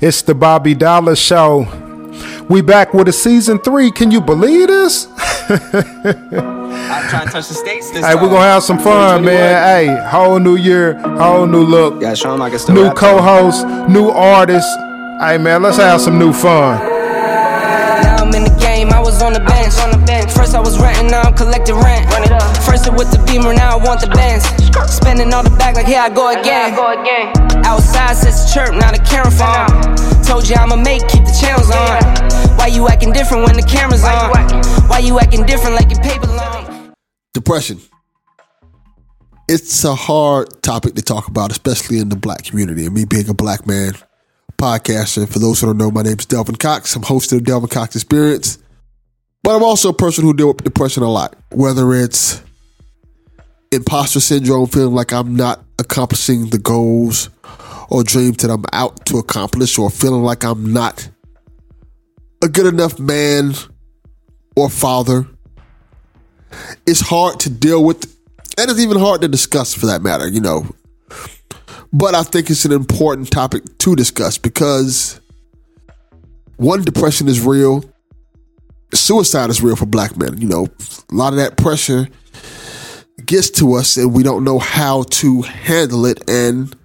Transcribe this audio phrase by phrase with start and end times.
[0.00, 1.66] It's the Bobby Dollaz Show.
[2.48, 3.90] We back with a season three.
[3.90, 5.06] Can you believe this?
[5.50, 5.60] I'm
[7.08, 9.62] trying to touch the states this Hey, we're gonna have some fun, man.
[9.62, 13.66] Hey, whole new year, whole new look, Yeah, show 'em I can still new co-host,
[13.88, 14.68] new artist.
[15.20, 16.78] Hey, man, let's have some new fun.
[19.20, 19.76] Was on the bench.
[19.80, 20.32] On the bench.
[20.32, 22.08] First I was renting, now I'm collecting rent.
[22.10, 22.56] Run it up.
[22.64, 24.44] First it with the beamer, now I want the Benz.
[24.92, 26.72] Spending all the back like here I go again.
[27.64, 30.24] Outside says the chirp, now the camera phone.
[30.24, 32.00] Told you I'ma make, keep the channels on.
[32.56, 34.30] Why you acting different when the camera's on?
[34.88, 36.94] Why you acting different like your paper long?
[37.32, 37.80] depression.
[39.48, 42.86] It's a hard topic to talk about, especially in the black community.
[42.86, 43.94] And me being a black man,
[44.58, 46.94] podcaster, for those who don't know, my name is Delvin Cox.
[46.94, 48.59] I'm host of the Delvin Cox Experience.
[49.42, 52.42] But I'm also a person who deal with depression a lot, whether it's
[53.72, 57.30] imposter syndrome, feeling like I'm not accomplishing the goals
[57.88, 61.08] or dreams that I'm out to accomplish, or feeling like I'm not
[62.42, 63.54] a good enough man
[64.56, 65.26] or father.
[66.86, 68.16] It's hard to deal with
[68.58, 70.66] and it's even hard to discuss for that matter you know.
[71.92, 75.20] But i think it's an important topic to discuss because
[76.56, 77.84] one depression is real
[78.94, 80.66] suicide is real for black men you know
[81.10, 82.08] a lot of that pressure
[83.24, 86.76] gets to us and we don't know how to handle it and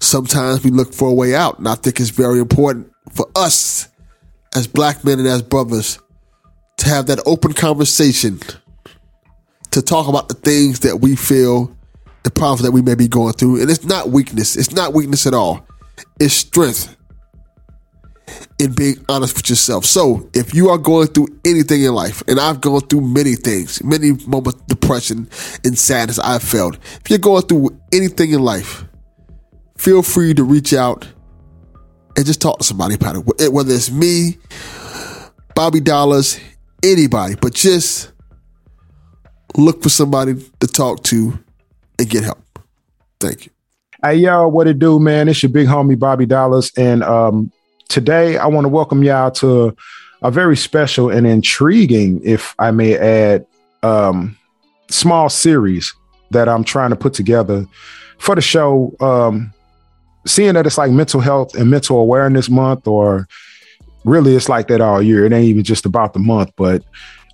[0.00, 3.88] sometimes we look for a way out and i think it's very important for us
[4.54, 5.98] as black men and as brothers
[6.76, 8.38] to have that open conversation
[9.74, 11.76] to talk about the things that we feel,
[12.22, 13.60] the problems that we may be going through.
[13.60, 14.56] And it's not weakness.
[14.56, 15.66] It's not weakness at all.
[16.20, 16.96] It's strength
[18.58, 19.84] in being honest with yourself.
[19.84, 23.82] So if you are going through anything in life, and I've gone through many things,
[23.82, 25.28] many moments of depression
[25.64, 26.76] and sadness I've felt.
[26.76, 28.84] If you're going through anything in life,
[29.76, 31.06] feel free to reach out
[32.16, 33.52] and just talk to somebody about it.
[33.52, 34.38] Whether it's me,
[35.54, 36.40] Bobby Dollaz,
[36.82, 38.12] anybody, but just
[39.56, 41.38] look for somebody to talk to
[41.98, 42.40] and get help.
[43.20, 43.52] Thank you.
[44.02, 45.28] Hey, y'all, what it do, man?
[45.28, 47.50] It's your big homie Bobby Dollaz, and um,
[47.88, 49.76] today I want to welcome y'all to
[50.22, 53.46] a very special and intriguing, if I may add,
[53.82, 54.36] um,
[54.90, 55.94] small series
[56.30, 57.66] that I'm trying to put together
[58.18, 58.94] for the show.
[59.00, 59.52] Um,
[60.26, 63.28] seeing that it's like mental health and mental awareness month, or
[64.04, 65.26] really it's like that all year.
[65.26, 66.82] It ain't even just about the month, but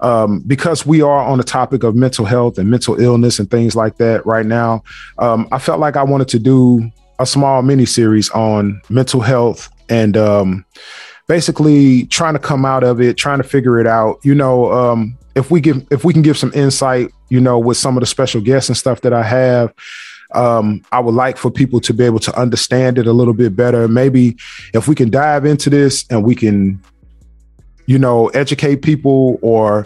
[0.00, 3.76] um, because we are on the topic of mental health and mental illness and things
[3.76, 4.82] like that right now,
[5.18, 6.90] um, I felt like I wanted to do
[7.20, 10.64] a small mini series on mental health and um,
[11.28, 14.18] basically trying to come out of it, trying to figure it out.
[14.24, 17.76] You know, um, if we give if we can give some insight, you know, with
[17.76, 19.72] some of the special guests and stuff that I have.
[20.32, 23.56] Um, I would like for people to be able to understand it a little bit
[23.56, 23.88] better.
[23.88, 24.36] Maybe
[24.72, 26.80] if we can dive into this and we can
[27.90, 29.84] you know, educate people or,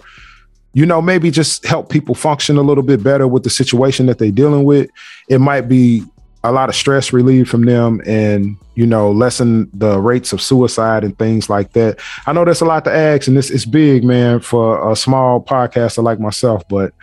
[0.73, 4.19] you know, maybe just help people function a little bit better with the situation that
[4.19, 4.91] they're dealing with.
[5.27, 6.03] It might be
[6.49, 11.03] a lot of stress relieved from them and, you know, lessen the rates of suicide
[11.03, 11.99] and things like that.
[12.27, 15.41] I know that's a lot to ask and this is big, man, for a small
[15.41, 16.93] podcaster like myself, but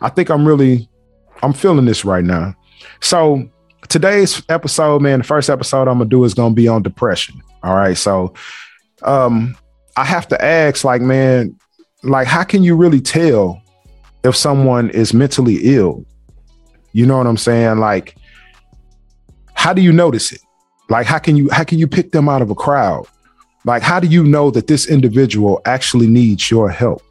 [0.00, 0.88] I think I'm really,
[1.42, 2.54] I'm feeling this right now.
[3.00, 3.48] So
[3.88, 7.40] today's episode, man, the first episode I'm gonna do is gonna be on depression.
[7.62, 7.96] All right.
[7.96, 8.34] So,
[9.02, 9.56] um,
[9.96, 11.56] I have to ask, like, man,
[12.02, 13.60] like, how can you really tell
[14.24, 16.04] if someone is mentally ill?
[16.92, 17.78] You know what I'm saying?
[17.78, 18.16] Like,
[19.60, 20.40] how do you notice it?
[20.88, 23.06] Like, how can you how can you pick them out of a crowd?
[23.66, 27.02] Like, how do you know that this individual actually needs your help?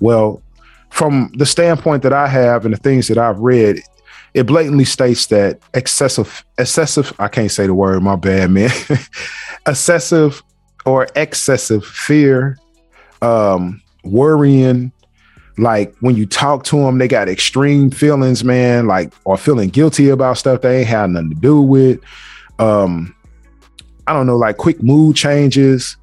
[0.00, 0.40] Well,
[0.88, 3.82] from the standpoint that I have and the things that I've read,
[4.32, 8.70] it blatantly states that excessive, excessive, I can't say the word, my bad, man.
[9.66, 10.42] excessive
[10.86, 12.56] or excessive fear,
[13.20, 14.90] um, worrying.
[15.58, 20.08] Like when you talk to them, they got extreme feelings, man, like or feeling guilty
[20.08, 22.00] about stuff they ain't had nothing to do with.
[22.58, 23.14] Um,
[24.06, 25.96] I don't know, like quick mood changes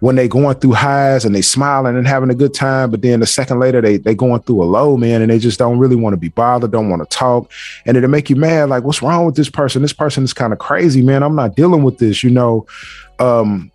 [0.00, 3.22] when they going through highs and they smiling and having a good time, but then
[3.22, 5.96] a second later they they going through a low, man, and they just don't really
[5.96, 7.50] want to be bothered, don't want to talk,
[7.86, 8.68] and it'll make you mad.
[8.68, 9.82] Like, what's wrong with this person?
[9.82, 11.22] This person is kind of crazy, man.
[11.22, 12.66] I'm not dealing with this, you know.
[13.18, 13.70] Um,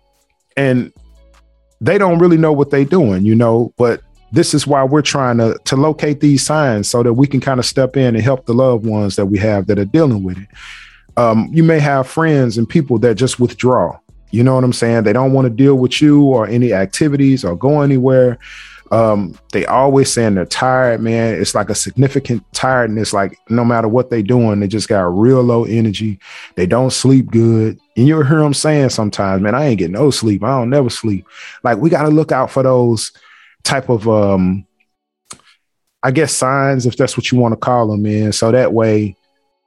[0.56, 0.92] and
[1.80, 3.72] they don't really know what they're doing, you know.
[3.76, 7.40] But this is why we're trying to to locate these signs so that we can
[7.40, 10.22] kind of step in and help the loved ones that we have that are dealing
[10.22, 10.48] with it.
[11.16, 13.98] Um, you may have friends and people that just withdraw.
[14.30, 15.04] You know what I'm saying?
[15.04, 18.38] They don't want to deal with you or any activities or go anywhere.
[18.92, 21.40] Um, they always saying they're tired, man.
[21.40, 23.12] It's like a significant tiredness.
[23.12, 26.18] Like no matter what they doing, they just got real low energy.
[26.56, 27.78] They don't sleep good.
[27.96, 30.42] And you'll hear them saying sometimes, man, I ain't getting no sleep.
[30.42, 31.26] I don't never sleep.
[31.62, 33.12] Like we got to look out for those
[33.62, 34.66] type of um
[36.02, 38.32] I guess signs, if that's what you want to call them, man.
[38.32, 39.16] So that way,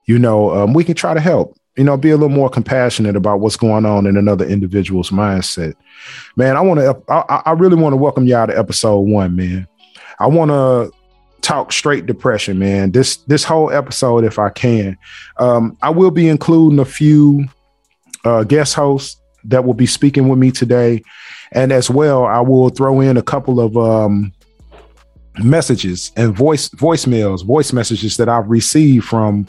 [0.08, 3.16] you know, um, we can try to help you know, be a little more compassionate
[3.16, 5.74] about what's going on in another individual's mindset.
[6.36, 9.68] Man, I want to, I, I really want to welcome y'all to episode one, man.
[10.20, 10.92] I want to
[11.42, 12.92] talk straight depression, man.
[12.92, 14.98] This this whole episode, if I can,
[15.38, 17.46] um, I will be including a few
[18.24, 21.02] uh, guest hosts that will be speaking with me today,
[21.54, 24.34] and as well, I will throw in a couple of um,
[25.40, 29.48] messages and voice voicemails, voice messages that I've received from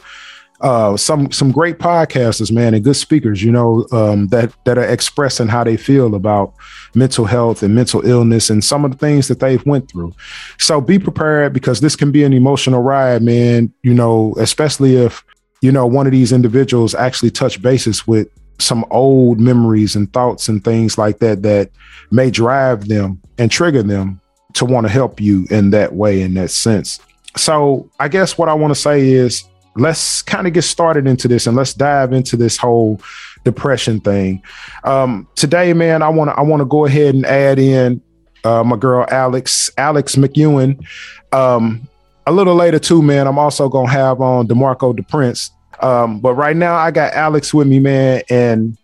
[0.61, 4.85] uh, some some great podcasters, man, and good speakers, you know, um, that that are
[4.85, 6.53] expressing how they feel about
[6.93, 10.13] mental health and mental illness and some of the things that they've went through.
[10.57, 13.73] So be prepared because this can be an emotional ride, man.
[13.83, 15.25] You know, especially if
[15.61, 18.29] you know one of these individuals actually touch bases with
[18.59, 21.69] some old memories and thoughts and things like that that
[22.11, 24.19] may drive them and trigger them
[24.53, 26.99] to want to help you in that way in that sense.
[27.35, 29.43] So I guess what I want to say is
[29.75, 33.01] let's kind of get started into this and let's dive into this whole
[33.43, 34.41] depression thing.
[34.83, 38.01] Um, today, man, I want to I want to go ahead and add in
[38.43, 40.85] uh, my girl Alex Alex McEwen.
[41.33, 41.87] Um,
[42.27, 43.27] a little later too, man.
[43.27, 45.51] I'm also gonna have on Demarco the Prince.
[45.81, 48.21] Um, but right now, I got Alex with me, man.
[48.29, 48.77] And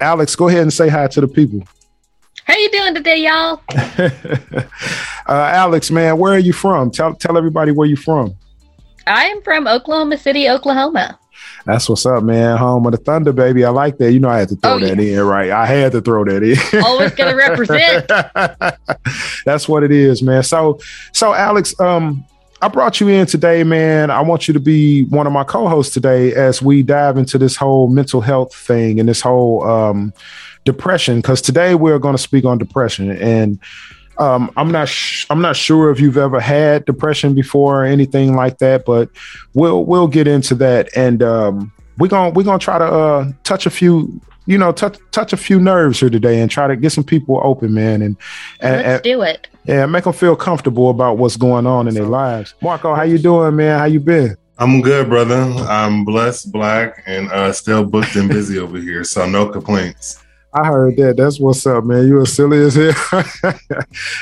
[0.00, 1.62] Alex, go ahead and say hi to the people.
[2.44, 3.60] How you doing today, y'all?
[3.74, 4.62] uh,
[5.26, 6.90] Alex, man, where are you from?
[6.90, 8.34] Tell tell everybody where you from.
[9.06, 11.18] I am from Oklahoma City, Oklahoma.
[11.64, 12.56] That's what's up, man.
[12.58, 13.64] Home of the Thunder, baby.
[13.64, 14.12] I like that.
[14.12, 15.20] You know, I had to throw oh, that yeah.
[15.20, 15.50] in, right?
[15.50, 16.82] I had to throw that in.
[16.84, 18.08] Always gonna represent.
[19.44, 20.42] That's what it is, man.
[20.42, 20.80] So,
[21.12, 22.24] so Alex, um,
[22.62, 24.12] I brought you in today, man.
[24.12, 27.56] I want you to be one of my co-hosts today as we dive into this
[27.56, 30.14] whole mental health thing and this whole um,
[30.64, 31.16] depression.
[31.16, 33.58] Because today we're going to speak on depression and
[34.18, 38.36] um, I'm not sh- I'm not sure if you've ever had depression before or anything
[38.36, 39.08] like that, but
[39.54, 43.64] we'll we'll get into that, and um, we're gonna we're gonna try to uh, touch
[43.64, 46.90] a few you know touch touch a few nerves here today and try to get
[46.90, 48.16] some people open, man, and,
[48.60, 49.48] and let's and, do it.
[49.64, 52.54] Yeah, make them feel comfortable about what's going on in their lives.
[52.62, 53.78] Marco, how you doing, man?
[53.78, 54.36] How you been?
[54.58, 55.34] I'm good, brother.
[55.34, 60.22] I'm blessed, black, and uh, still booked and busy over here, so no complaints.
[60.54, 61.16] I heard that.
[61.16, 62.06] That's what's up, man.
[62.06, 63.24] You as silly as hell.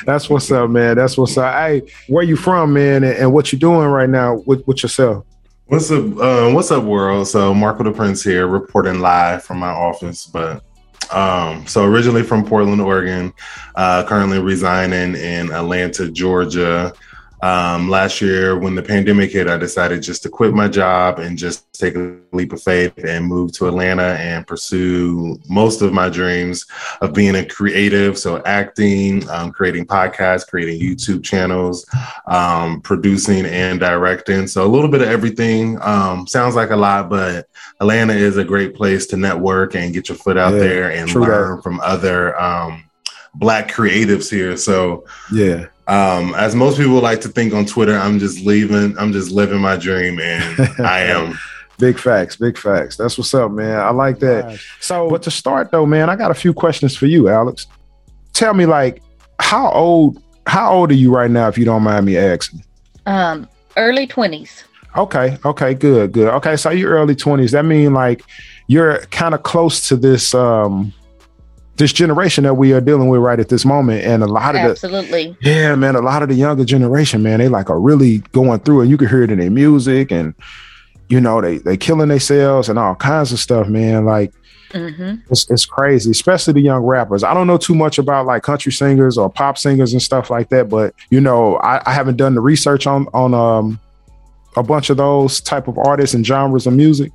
[0.07, 0.97] That's what's up, man.
[0.97, 1.53] That's what's up.
[1.55, 5.27] Hey, where you from, man, and, and what you doing right now with, with yourself?
[5.71, 6.03] What's up?
[6.19, 7.29] Uh, what's up, world?
[7.29, 10.27] So Marco DePrence here, reporting live from my office.
[10.27, 10.65] But
[11.13, 13.33] um, so originally from Portland, Oregon,
[13.77, 16.93] uh, currently residing in Atlanta, Georgia.
[17.43, 21.39] Um, last year, when the pandemic hit, I decided just to quit my job and
[21.39, 26.11] just take a leap of faith and move to Atlanta and pursue most of my
[26.11, 26.67] dreams
[27.01, 28.19] of being a creative.
[28.19, 31.87] So, acting, um, creating podcasts, creating YouTube channels,
[32.27, 34.47] um, producing and directing.
[34.47, 35.79] So, a little bit of everything.
[35.81, 37.49] Um, sounds like a lot, but
[37.81, 41.15] Atlanta is a great place to network and get your foot out yeah, there and
[41.15, 41.63] learn that.
[41.63, 42.85] from other um,
[43.35, 44.59] Black creatives here.
[44.59, 49.13] So, yeah um, as most people like to think on Twitter, I'm just leaving, I'm
[49.13, 51.37] just living my dream, and I am.
[51.81, 52.97] Big facts, big facts.
[52.97, 53.81] That's what's up, man.
[53.81, 54.61] I like that.
[54.81, 57.67] So, but to start though, man, I got a few questions for you, Alex.
[58.35, 59.03] Tell me, like,
[59.41, 60.23] how old?
[60.47, 62.62] How old are you right now, if you don't mind me asking?
[63.07, 64.62] Um, early twenties.
[64.97, 66.29] Okay, okay, good, good.
[66.35, 67.50] Okay, so you're early twenties.
[67.50, 68.23] That mean like
[68.69, 70.93] you're kind of close to this um
[71.81, 74.05] this generation that we are dealing with right at this moment.
[74.05, 77.41] And a lot of absolutely, the, yeah, man, a lot of the younger generation, man,
[77.41, 78.89] they like are really going through it.
[78.89, 80.35] You can hear it in their music and,
[81.09, 84.05] you know, they, they killing themselves and all kinds of stuff, man.
[84.05, 84.33] Like,
[84.69, 85.17] mm-hmm.
[85.31, 87.25] it's, it's crazy, especially the young rappers.
[87.25, 90.51] I don't know too much about like country singers or pop singers and stuff like
[90.51, 93.81] that, but you know, I, I haven't done the research on, on, um,
[94.57, 97.13] a bunch of those type of artists and genres of music,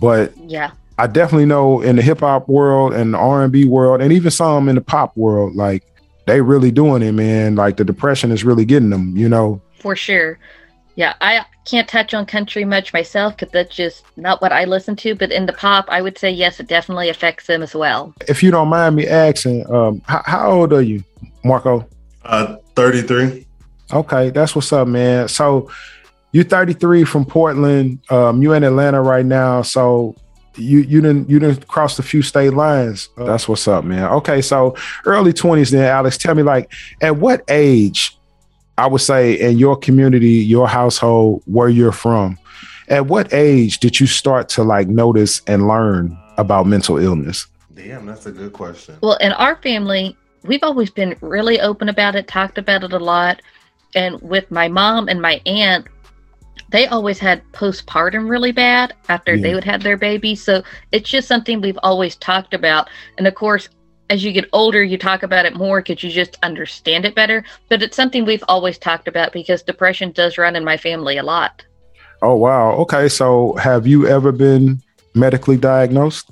[0.00, 3.64] but yeah, I definitely know in the hip hop world and the R and B
[3.64, 5.82] world, and even some in the pop world, like
[6.26, 7.56] they really doing it, man.
[7.56, 9.60] Like the depression is really getting them, you know.
[9.80, 10.38] For sure.
[10.96, 14.94] Yeah, I can't touch on country much myself because that's just not what I listen
[14.96, 15.16] to.
[15.16, 18.14] But in the pop, I would say yes, it definitely affects them as well.
[18.28, 21.02] If you don't mind me asking, um, how, how old are you,
[21.42, 21.88] Marco?
[22.24, 23.46] Uh, thirty-three.
[23.92, 25.28] Okay, that's what's up, man.
[25.28, 25.70] So
[26.32, 28.00] you're 33 from Portland.
[28.10, 29.62] Um, you're in Atlanta right now.
[29.62, 30.16] So
[30.56, 33.08] you you didn't you didn't cross a few state lines.
[33.16, 34.04] Uh, That's what's up, man.
[34.04, 36.18] Okay, so early twenties, then Alex.
[36.18, 38.16] Tell me, like, at what age
[38.76, 42.38] I would say in your community, your household, where you're from,
[42.88, 47.46] at what age did you start to like notice and learn about mental illness?
[47.74, 48.96] Damn, that's a good question.
[49.00, 52.98] Well, in our family, we've always been really open about it, talked about it a
[52.98, 53.42] lot.
[53.94, 55.86] And with my mom and my aunt,
[56.70, 59.42] they always had postpartum really bad after Yeah.
[59.42, 60.34] they would have their baby.
[60.34, 62.88] So it's just something we've always talked about.
[63.18, 63.68] And of course,
[64.10, 67.44] as you get older, you talk about it more because you just understand it better.
[67.68, 71.22] But it's something we've always talked about because depression does run in my family a
[71.22, 71.64] lot.
[72.22, 72.72] Oh wow.
[72.72, 74.82] Okay, so have you ever been
[75.14, 76.30] medically diagnosed?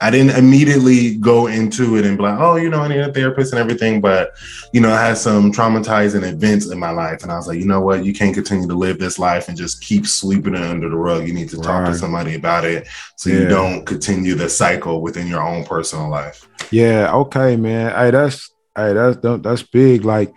[0.00, 3.12] I didn't immediately go into it and be like, oh, you know, I need a
[3.12, 4.00] therapist and everything.
[4.00, 4.30] But,
[4.72, 7.22] you know, I had some traumatizing events in my life.
[7.22, 8.06] And I was like, you know what?
[8.06, 11.28] You can't continue to live this life and just keep sweeping it under the rug.
[11.28, 13.40] You need to talk to somebody about it so Yeah.
[13.40, 16.48] you don't continue the cycle within your own personal life.
[16.70, 17.94] Yeah, okay, man.
[17.94, 20.06] Hey, that's hey, that's that's big.
[20.06, 20.32] Like,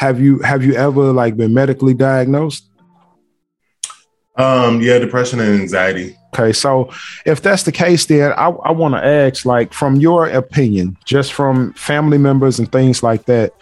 [0.00, 2.68] have you have you ever like been medically diagnosed?
[4.36, 6.16] Um, yeah, depression and anxiety.
[6.34, 6.90] Okay, so
[7.24, 11.32] if that's the case, then I, I want to ask, like, from your opinion, just
[11.32, 13.52] from family members and things like that,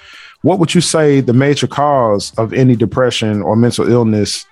[0.41, 4.47] what would you say the major cause of any depression or mental illness?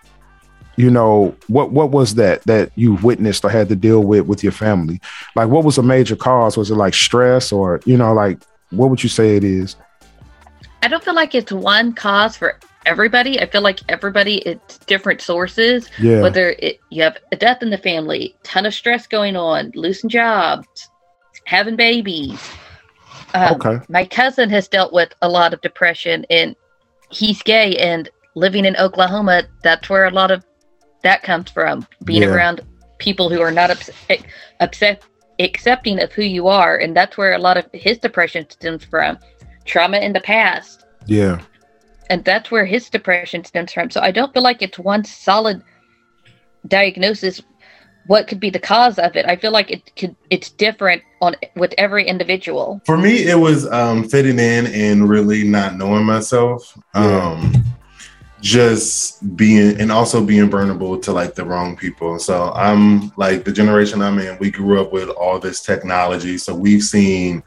[0.76, 4.42] You know, what what was that that you witnessed or had to deal with with
[4.42, 5.00] your family?
[5.34, 6.56] Like, what was a major cause?
[6.56, 8.38] Was it like stress or you know, like,
[8.70, 9.76] what would you say it is?
[10.82, 13.40] I don't feel like it's one cause for everybody.
[13.40, 15.88] I feel like everybody it's different sources.
[15.98, 19.72] Yeah, Whether it, you have a death in the family, ton of stress going on,
[19.74, 20.88] losing jobs,
[21.44, 22.40] having babies.
[23.34, 23.84] Um, Okay.
[23.88, 26.56] My cousin has dealt with a lot of depression, and
[27.10, 29.44] he's gay and living in Oklahoma.
[29.62, 30.44] That's where a lot of
[31.02, 31.86] that comes from.
[32.04, 32.34] Being Yeah.
[32.34, 32.60] around
[32.98, 33.90] people who are not ups-
[34.60, 35.02] upset,
[35.38, 39.18] accepting of who you are, and that's where a lot of his depression stems from.
[39.64, 41.40] Trauma in the past yeah,
[42.10, 43.90] and that's where his depression stems from.
[43.90, 45.62] So I don't feel like it's one solid
[46.66, 47.40] diagnosis.
[48.06, 49.24] What could be the cause of it?
[49.26, 50.16] I feel like it could.
[50.28, 52.80] It's different on with every individual.
[52.84, 56.76] For me, it was um, fitting in and really not knowing myself.
[56.94, 57.30] Yeah.
[57.30, 57.64] Um,
[58.40, 62.18] just being and also being burnable to like the wrong people.
[62.18, 66.38] So I'm like the generation I'm in, we grew up with all this technology.
[66.38, 67.42] So we've seen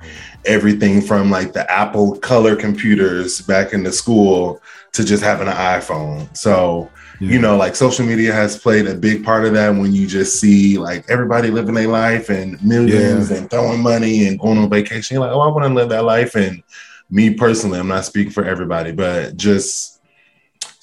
[0.45, 4.61] everything from like the Apple color computers back in the school
[4.93, 6.35] to just having an iPhone.
[6.37, 10.07] So you know, like social media has played a big part of that when you
[10.07, 14.69] just see like everybody living their life and millions and throwing money and going on
[14.69, 15.15] vacation.
[15.15, 16.35] You're like, oh, I want to live that life.
[16.35, 16.61] And
[17.09, 19.92] me personally, I'm not speaking for everybody, but just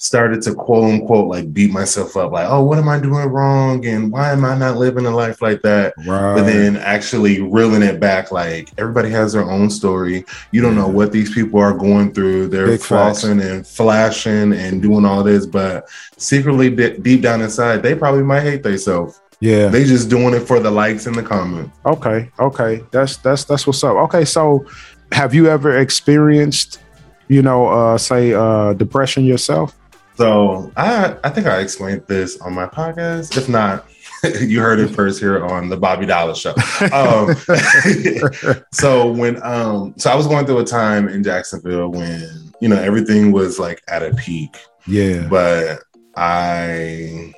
[0.03, 3.85] started to quote unquote like beat myself up, like, oh, what am I doing wrong?
[3.85, 5.93] And why am I not living a life like that?
[6.07, 6.33] right.
[6.35, 10.25] But then actually reeling it back, like everybody has their own story.
[10.51, 12.47] You don't know what these people are going through.
[12.47, 13.23] They're Big facts.
[13.23, 18.23] flossing and flashing and doing all this, but secretly de- deep down inside, they probably
[18.23, 19.21] might hate themselves.
[19.39, 19.67] yeah.
[19.67, 21.77] They just doing it for the likes and the comments.
[21.85, 23.95] Okay, okay, that's that's that's what's up.
[24.05, 24.65] Okay, so
[25.11, 26.79] have you ever experienced,
[27.27, 29.77] you know, uh, say uh, depression yourself?
[30.15, 33.37] So I I think I explained this on my podcast.
[33.37, 33.85] If not,
[34.41, 36.53] you heard it first here on the Bobby Dollaz Show.
[36.93, 42.69] Um, so when um so I was going through a time in Jacksonville when you
[42.69, 45.79] know everything was like at a peak, yeah, but
[46.15, 47.33] I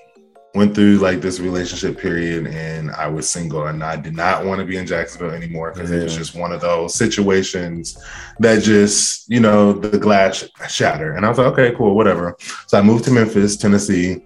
[0.53, 4.59] went through like this relationship period and I was single and I did not want
[4.59, 7.97] to be in Jacksonville anymore because it was just one of those situations
[8.39, 11.15] that just, you know, the glass shattered.
[11.15, 12.35] And I was like, okay, cool, whatever.
[12.67, 14.23] So I moved to Memphis, Tennessee,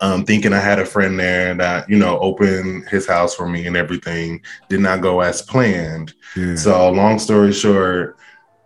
[0.00, 3.66] um, thinking I had a friend there that, you know, opened his house for me
[3.66, 4.42] and everything.
[4.68, 6.12] Did not go as planned.
[6.36, 6.56] yeah.
[6.56, 8.18] So, long story short,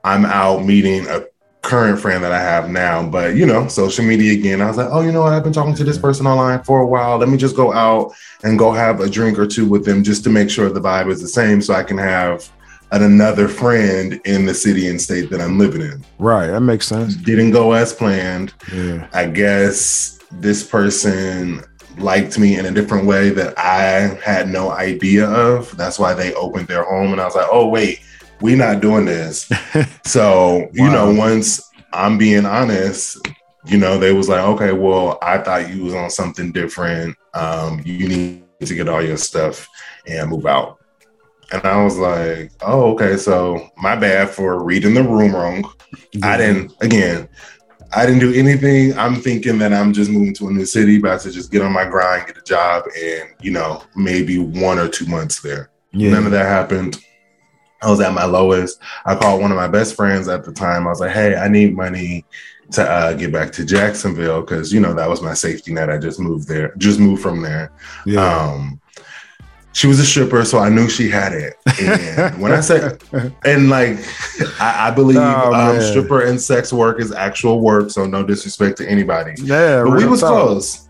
[0.03, 1.25] I'm out meeting a
[1.69, 4.63] current friend that I have now, but you know, social media again.
[4.63, 5.35] I was like, oh, you know what?
[5.35, 7.19] I've been talking to this person online for a while.
[7.19, 10.25] Let me just go out and go have a drink or two with them just
[10.25, 12.51] to make sure the vibe is the same so I can have
[12.91, 16.03] an another friend in the city and state that I'm living in.
[16.19, 16.47] Right.
[16.47, 17.15] That makes sense.
[17.17, 18.55] Didn't go as planned.
[18.73, 19.07] Yeah.
[19.13, 21.63] I guess this person
[21.99, 25.77] liked me in a different way that I had no idea of.
[25.77, 28.01] That's why they opened their home and I was like, "Oh wait,
[28.41, 29.51] we not doing this."
[30.05, 31.61] so, you know, once
[31.93, 33.19] I'm being honest,
[33.67, 37.17] you know, they was like, "Okay, well, I thought you was on something different.
[37.35, 39.69] Um, you need to get all your stuff
[40.07, 40.79] and move out."
[41.53, 45.65] And I was like, "Oh, okay, so my bad for reading the room wrong."
[46.23, 47.29] I didn't again.
[47.93, 48.97] I didn't do anything.
[48.99, 51.73] I'm thinking that I'm just moving to a new city, about to just get on
[51.73, 55.71] my grind, get a job, and you know maybe one or two months there.
[55.93, 56.11] Yeah.
[56.11, 57.03] None of that happened.
[57.83, 58.81] I was at my lowest.
[59.07, 60.87] I called one of my best friends at the time.
[60.87, 62.25] I was like, "Hey, I need money
[62.73, 65.89] to uh, get back to Jacksonville because you know that was my safety net.
[65.91, 67.73] I just moved there, just moved from there."
[68.05, 68.21] yeah.
[68.25, 68.81] Um,
[69.75, 71.55] she was a stripper, so I knew she had it.
[71.81, 73.01] And when I said,
[73.45, 73.99] and like,
[74.61, 78.79] I, I believe Oh, um, stripper and sex work is actual work, so no disrespect
[78.79, 79.35] to anybody.
[79.41, 79.85] yeah.
[79.85, 80.88] But we was close.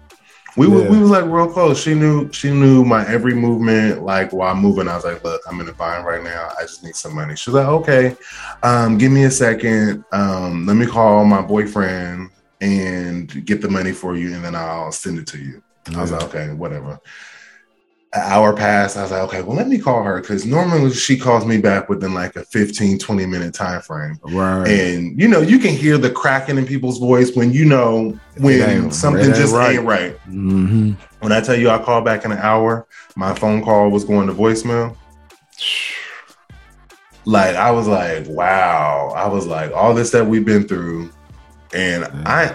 [0.59, 1.81] We were, we was like real close.
[1.81, 4.03] She knew she knew my every movement.
[4.03, 6.51] Like while I'm moving, I was like, "Look, I'm in a bind right now.
[6.59, 8.17] I just need some money." She was like, "Okay,
[8.63, 10.05] um, give me a second.
[10.13, 14.93] Um, let me call my boyfriend and get the money for you, and then I'll
[14.93, 15.63] send it to you."
[15.97, 16.99] I was like, okay, whatever.
[18.15, 18.97] An hour passed.
[18.97, 21.91] I was like, okay, well, let me call her because normally she calls me back
[21.91, 24.19] within like a 15, 20 minute time frame.
[24.23, 24.67] Right.
[24.67, 28.63] And you know, you can hear the cracking in people's voice when you know when
[28.63, 29.77] ain't- something just right.
[29.77, 30.13] ain't right.
[30.21, 34.05] hmm When I tell you I called back in an hour, my phone call was
[34.05, 34.97] going to voicemail.
[37.27, 39.13] Like I was like, wow.
[39.15, 41.11] I was like, all this that we've been through,
[41.75, 42.55] and I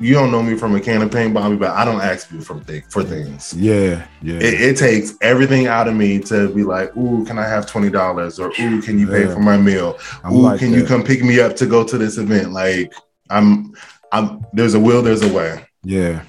[0.00, 2.40] you don't know me from a can of paint, Bobby, but I don't ask you
[2.40, 3.52] for th- for things.
[3.54, 4.06] Yeah.
[4.22, 4.36] Yeah.
[4.36, 7.90] It, it takes everything out of me to be like, "Ooh, can I have twenty
[7.90, 9.34] dollars?" or "Ooh, can you pay Yeah.
[9.34, 11.98] for my meal?" I'm "Ooh, like can you come pick me up to go to
[11.98, 12.92] this event?" Like,
[13.28, 13.74] I'm,
[14.10, 14.44] I'm.
[14.52, 16.22] There's a will, there's a way, Yeah.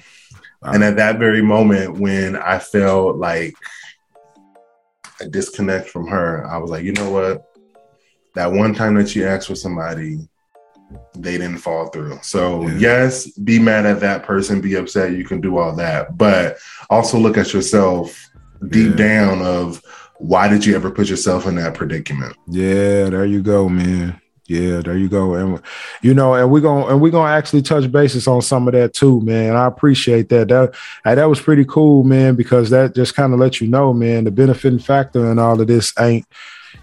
[0.62, 3.54] and at that very moment when I felt like
[5.20, 7.44] a disconnect from her, I was like, you know what?
[8.34, 10.28] That one time that you asked for somebody,
[11.16, 12.18] they didn't fall through.
[12.22, 12.74] So Yeah.
[12.78, 15.12] yes, be mad at that person, be upset.
[15.12, 16.56] You can do all that, but
[16.90, 18.18] also look at yourself
[18.70, 19.06] deep Yeah.
[19.06, 19.82] down of
[20.18, 22.34] why did you ever put yourself in that predicament?
[22.48, 24.20] Yeah, there you go, man.
[24.48, 25.34] Yeah, there you go.
[25.34, 25.60] And
[26.02, 28.92] you know, and we're gonna and we're gonna actually touch bases on some of that
[28.92, 29.56] too, man.
[29.56, 30.48] I appreciate that.
[30.48, 30.74] That
[31.04, 34.30] that was pretty cool, man, because that just kind of let you know, man, the
[34.30, 36.26] benefiting factor in all of this ain't,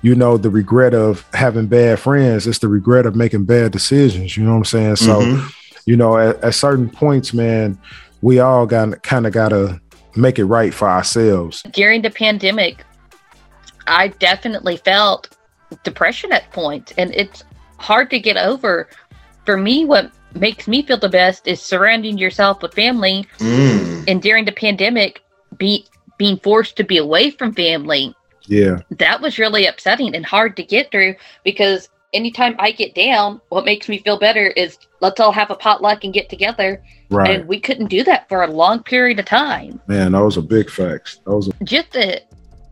[0.01, 2.47] you know, the regret of having bad friends.
[2.47, 4.37] It's the regret of making bad decisions.
[4.37, 4.95] You know what I'm saying?
[4.97, 5.53] So, Mhm.
[5.85, 7.77] you know, at, at certain points, man,
[8.21, 9.79] we all got kind of gotta
[10.15, 11.63] make it right for ourselves.
[11.73, 12.83] during the pandemic,
[13.87, 15.29] I definitely felt
[15.83, 17.43] depression at points, and it's
[17.77, 18.87] hard to get over.
[19.45, 23.25] For me, what makes me feel the best is surrounding yourself with family.
[23.39, 24.05] Mm.
[24.07, 25.21] And during the pandemic,
[25.57, 25.85] be
[26.17, 28.13] being forced to be away from family,
[28.49, 33.41] Yeah, that was really upsetting and hard to get through because anytime I get down,
[33.49, 36.83] what makes me feel better is let's all have a potluck and get together.
[37.09, 37.29] right.
[37.29, 39.79] And we couldn't do that for a long period of time.
[39.87, 41.19] man, those are big facts.
[41.25, 42.21] Those are just a,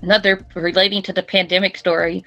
[0.01, 2.23] another relating to the pandemic story.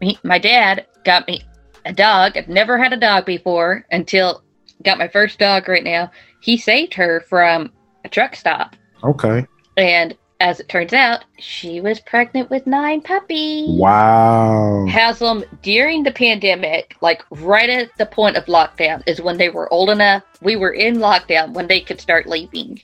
[0.00, 1.42] Me, my dad got me
[1.84, 2.36] a dog.
[2.36, 4.42] I've never had a dog before until
[4.82, 6.10] got my first dog right now.
[6.40, 7.72] He saved her from
[8.04, 8.74] a truck stop,
[9.04, 9.46] okay.
[9.76, 13.78] and as it turns out, she was pregnant with nine puppies.
[13.78, 14.84] Wow.
[14.90, 19.50] Has them during the pandemic, like right at the point of lockdown, is when they
[19.50, 20.24] were old enough.
[20.42, 22.82] We were in lockdown when they could start leaving.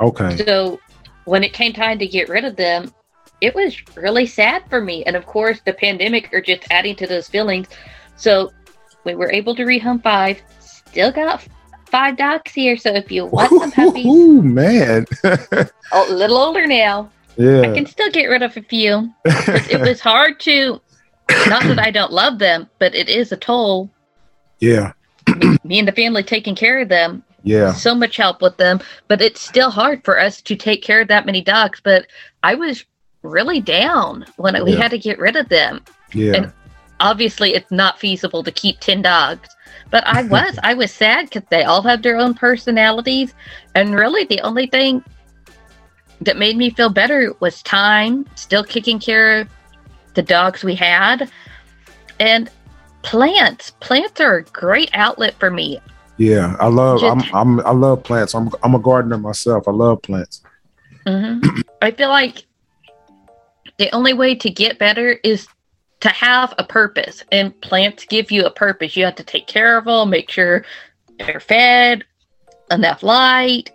[0.00, 0.36] Okay.
[0.36, 0.78] So
[1.24, 2.94] when it came time to get rid of them,
[3.40, 5.02] it was really sad for me.
[5.04, 7.66] And of course, the pandemic are just adding to those feelings.
[8.14, 8.52] So
[9.02, 10.40] we were able to rehome five.
[10.60, 11.48] Still got
[11.94, 12.76] five dogs here.
[12.76, 15.06] So if you want some puppies, Ooh, man.
[15.22, 19.12] a oh, little older now, Yeah, I can still get rid of a few.
[19.24, 20.80] It was hard to,
[21.46, 23.90] not that I don't love them, but it is a toll.
[24.60, 24.92] yeah.
[25.64, 27.72] Me and the family taking care of them Yeah.
[27.72, 31.08] so much help with them, but it's still hard for us to take care of
[31.08, 31.80] that many dogs.
[31.82, 32.08] But
[32.42, 32.84] I was
[33.22, 35.80] really down when we had to get rid of them.
[36.12, 36.32] Yeah.
[36.34, 36.52] And
[37.00, 39.48] obviously, it's not feasible to keep 10 dogs.
[39.90, 43.34] But I was, I was sad because they all have their own personalities.
[43.74, 45.04] And really, the only thing
[46.20, 49.48] that made me feel better was time, still taking care of
[50.14, 51.30] the dogs we had,
[52.20, 52.50] and
[53.02, 53.72] plants.
[53.80, 55.80] Plants are a great outlet for me.
[56.16, 56.56] Yeah.
[56.60, 58.34] I love I'm I'm I love plants.
[58.34, 59.66] I'm I'm a gardener myself.
[59.68, 60.42] I love plants.
[61.06, 61.40] hmm
[61.82, 62.46] I feel like
[63.78, 65.48] The only way to get better is
[66.04, 68.94] to have a purpose, and plants give you a purpose.
[68.94, 70.62] You have to take care of them, make sure
[71.18, 72.04] they're fed,
[72.70, 73.70] enough light.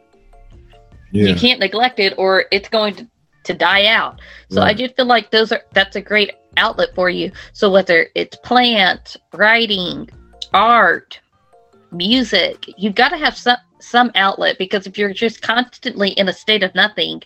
[1.12, 1.30] Yeah.
[1.30, 3.08] You can't neglect it, or it's going to,
[3.46, 4.22] to die out.
[4.52, 4.78] So I Right.
[4.78, 7.32] just feel like those are that's a great outlet for you.
[7.54, 10.08] So whether it's plants, writing,
[10.54, 11.20] art,
[11.92, 16.34] music, you've got to have some some outlet because if you're just constantly in a
[16.34, 17.24] state of nothing,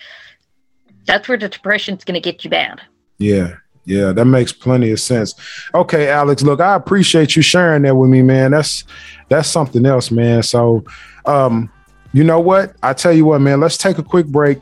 [1.06, 2.80] that's where the depression's going to get you bad.
[3.18, 3.56] Yeah.
[3.86, 5.36] Yeah, that makes plenty of sense.
[5.76, 8.52] Okay, Alex, look, I appreciate you sharing that with me, man.
[8.52, 8.86] That's
[9.30, 10.44] that's something else, man.
[10.44, 10.86] So,
[11.26, 11.72] um,
[12.14, 12.76] you know what?
[12.82, 14.60] I tell you what, man, let's take a quick break.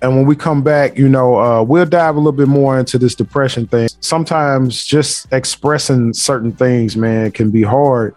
[0.00, 2.98] And when we come back, you know, uh, we'll dive a little bit more into
[2.98, 3.88] this depression thing.
[4.00, 8.14] Sometimes just expressing certain things, man, can be hard.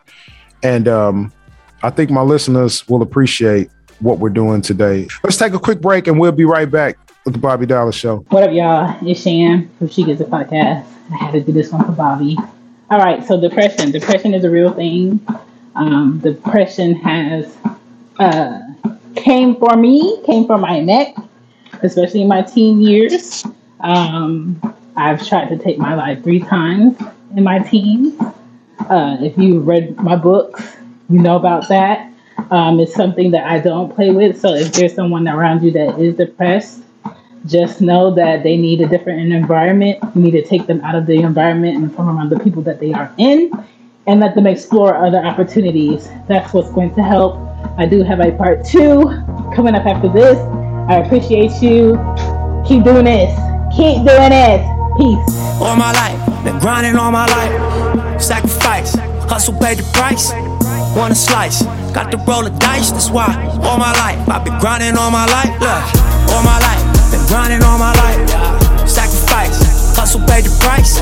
[0.62, 1.34] And um,
[1.82, 5.08] I think my listeners will appreciate what we're doing today.
[5.24, 8.18] Let's take a quick break and we'll be right back with the Bobby Dollaz Show.
[8.30, 8.96] What up, y'all?
[9.02, 10.86] It's Shan from She Gets a Podcast.
[11.12, 12.38] I had to do this one for Bobby.
[12.92, 13.90] All right, so depression.
[13.92, 15.26] Depression is a real thing.
[15.74, 17.58] Um, depression has
[18.20, 18.62] uh,
[19.16, 21.16] came for me, came for my neck,
[21.82, 23.44] especially in my teen years.
[23.80, 24.62] Um,
[24.96, 26.96] I've tried to take my life three times
[27.36, 28.22] in my teens.
[28.88, 30.78] Uh, if you read my books,
[31.10, 32.12] you know about that.
[32.52, 34.40] Um, it's something that I don't play with.
[34.40, 36.84] So if there's someone around you that is depressed,
[37.46, 40.00] just know that they need a different environment.
[40.16, 42.80] You need to take them out of the environment and from around the people that
[42.80, 43.52] they are in
[44.08, 46.10] and let them explore other opportunities.
[46.28, 47.38] That's what's going to help.
[47.78, 49.04] I do have a part two
[49.56, 50.38] coming up after this.
[50.90, 51.98] I appreciate you.
[52.68, 53.34] Keep doing this.
[53.76, 54.62] Keep doing this.
[54.98, 55.36] Peace.
[55.60, 56.44] all my life.
[56.46, 58.22] Been grinding all my life.
[58.22, 58.96] Sacrifice,
[59.28, 60.32] hustle paid the price.
[60.96, 62.92] Want a slice, got to roll the dice.
[62.92, 63.28] That's why
[63.64, 65.52] all my life I've been grinding all my life.
[65.60, 65.84] Look,
[66.32, 66.85] all my life,
[67.28, 68.22] grinding all my life.
[68.88, 71.00] Sacrifice, hustle paid the price.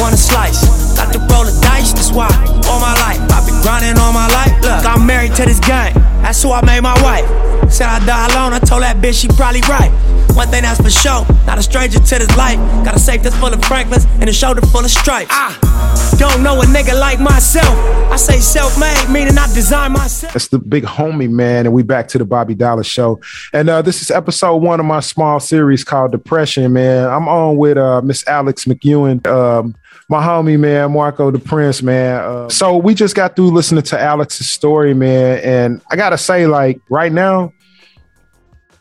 [0.00, 0.64] Want a slice,
[0.96, 1.92] got to roll the dice.
[1.92, 2.28] That's why
[2.68, 4.52] all my life I've been grinding all my life.
[4.62, 5.94] Look, I'm married to this game.
[6.24, 7.28] That's who I made my wife.
[7.70, 8.52] Said I die alone.
[8.52, 9.92] I told that bitch she probably right.
[10.34, 12.56] One thing that's for sure, not a stranger to this life.
[12.84, 15.30] Got a safe that's full of Franklins and a shoulder full of stripes.
[15.32, 17.68] I don't know a nigga like myself.
[18.10, 20.32] I say self-made, meaning I design myself.
[20.32, 21.66] That's the big homie, man.
[21.66, 23.20] And we back to the Bobby Dollaz Show.
[23.52, 27.08] And uh, this is episode one of my small series called Depression, man.
[27.08, 29.76] I'm on with uh, Miss Alex McEwen, um,
[30.08, 32.20] my homie, man, Marco DePrence, man.
[32.20, 35.38] Uh, so we just got through listening to Alex's story, man.
[35.44, 37.52] And I got to say, like, right now,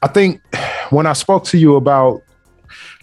[0.01, 0.41] I think
[0.89, 2.23] when I spoke to you about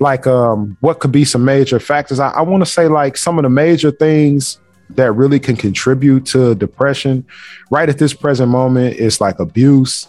[0.00, 3.38] like um, what could be some major factors, I, I want to say like some
[3.38, 4.58] of the major things
[4.90, 7.26] that really can contribute to depression
[7.70, 10.08] right at this present moment is like abuse,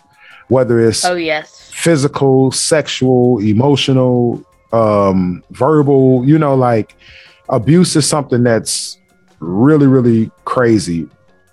[0.50, 1.72] whether it's Oh yes.
[1.74, 6.96] physical, sexual, emotional, um, verbal, you know, like
[7.50, 8.98] abuse is something that's
[9.40, 11.08] really, really crazy,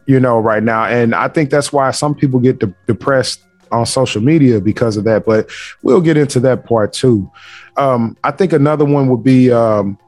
[0.06, 0.84] you know, right now.
[0.84, 3.40] And I think that's why some people get de- depressed
[3.74, 5.24] on social media because of that.
[5.24, 5.50] But
[5.82, 7.30] we'll get into that part too.
[7.76, 9.98] Um, I think another one would be um,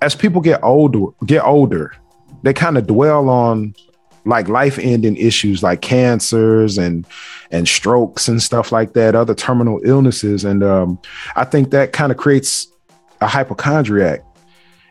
[0.00, 1.92] as people get older, get older,
[2.42, 3.74] they kind of dwell on
[4.26, 7.06] like life-ending issues like cancers and
[7.50, 10.98] and strokes and stuff like that, other terminal illnesses, and um,
[11.36, 12.68] I think that kind of creates
[13.20, 14.24] a hypochondriac.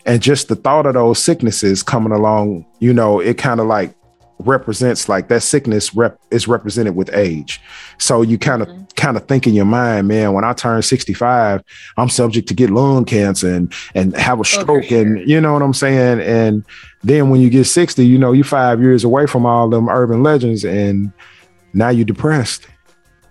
[0.06, 3.94] And just the thought of those sicknesses coming along, you know, it kind of like
[4.40, 7.62] represents like that sickness rep is represented with age.
[7.98, 8.84] So you kind of mm-hmm.
[8.96, 11.62] kind of think in your mind, man, when I turn 65,
[11.98, 15.02] I'm subject to get lung cancer and and have a oh, stroke sure.
[15.02, 16.22] and you know what I'm saying?
[16.22, 16.64] And
[17.04, 20.24] then when you get 60, you know, you're five years away from all them urban
[20.24, 21.12] legends and
[21.74, 22.68] now you're depressed.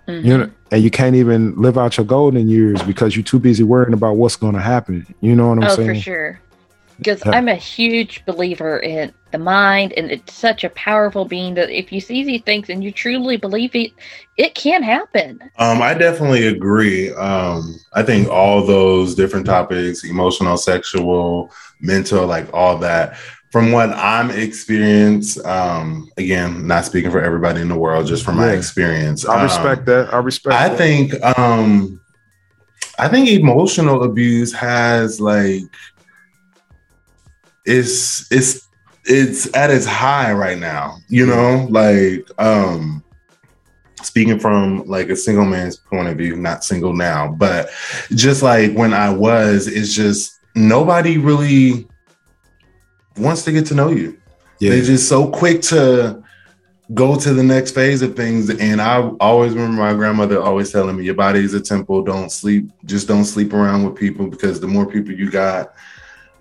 [0.07, 0.53] You know, mm-hmm.
[0.71, 4.13] and you can't even live out your golden years because you're too busy worrying about
[4.13, 5.05] what's going to happen.
[5.21, 5.87] You know what I'm oh, saying?
[5.87, 6.41] for sure.
[6.97, 7.33] Because Yeah.
[7.33, 11.91] I'm a huge believer in the mind, and it's such a powerful being that if
[11.91, 13.91] you see these things and you truly believe it,
[14.37, 15.39] it can happen.
[15.57, 17.11] Um, I definitely agree.
[17.13, 23.17] Um, I think all those different topics, emotional, sexual, mental, like all that,
[23.51, 28.37] from what I'm experienced, um, again, not speaking for everybody in the world, just from
[28.37, 29.25] my experience.
[29.25, 30.13] I um, respect that.
[30.13, 30.77] I respect I that.
[30.77, 31.99] think um
[32.99, 35.63] I think emotional abuse has like
[37.65, 38.68] it's it's
[39.09, 43.03] it's at its high right now, you know, like um
[44.03, 47.69] speaking from like a single man's point of view, not single now, but
[48.11, 51.87] just like when I was, it's just nobody really
[53.17, 54.17] wants to get to know you.
[54.59, 54.71] yeah.
[54.71, 56.23] They're just so quick to
[56.93, 58.49] go to the next phase of things.
[58.49, 62.03] And I always remember my grandmother always telling me, "Your body is a temple.
[62.03, 62.71] Don't sleep.
[62.85, 65.73] Just don't sleep around with people because the more people you got,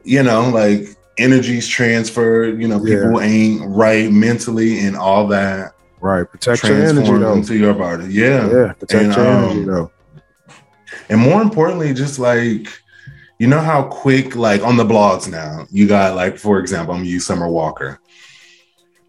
[0.05, 2.61] you know, like energies transferred.
[2.61, 3.29] You know, people Yeah.
[3.29, 6.31] ain't right mentally and all that." Right.
[6.31, 7.35] Protect your energy though.
[7.35, 8.07] into your body.
[8.07, 8.49] Yeah.
[8.49, 8.73] Yeah.
[8.73, 9.91] Protect And, your um, energy though.
[11.09, 12.69] And more importantly, just like
[13.39, 17.01] you know how quick, like on the blogs now, you got like, for example, I'm
[17.01, 18.01] gonna use Summer Walker.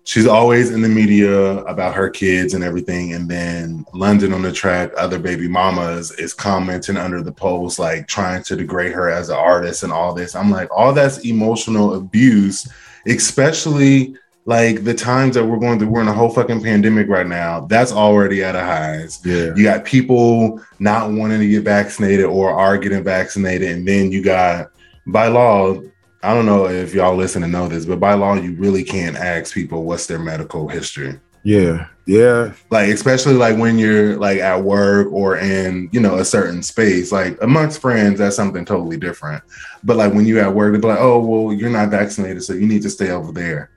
[0.05, 3.13] She's always in the media about her kids and everything.
[3.13, 8.07] And then London on da Track, other baby mamas is commenting under the post, like
[8.07, 10.35] trying to degrade her as an artist and all this.
[10.35, 12.67] I'm like, all that's emotional abuse,
[13.05, 15.89] especially like the times that we're going through.
[15.89, 17.67] We're in a whole fucking pandemic right now.
[17.67, 19.23] That's already at a highs.
[19.23, 19.53] Yeah.
[19.55, 23.69] You got people not wanting to get vaccinated or are getting vaccinated.
[23.69, 24.71] And then you got,
[25.05, 25.79] by law,
[26.21, 29.15] I don't know if y'all listen and know this, but by law, you really can't
[29.15, 31.19] ask people what's their medical history.
[31.43, 31.87] Yeah.
[32.05, 32.53] Yeah.
[32.69, 37.11] Like, especially like when you're like at work or in, you know, a certain space,
[37.11, 39.43] like amongst friends, that's something totally different.
[39.83, 42.53] But like when you at work, they'll be like, oh, well, you're not vaccinated, so
[42.53, 43.71] you need to stay over there.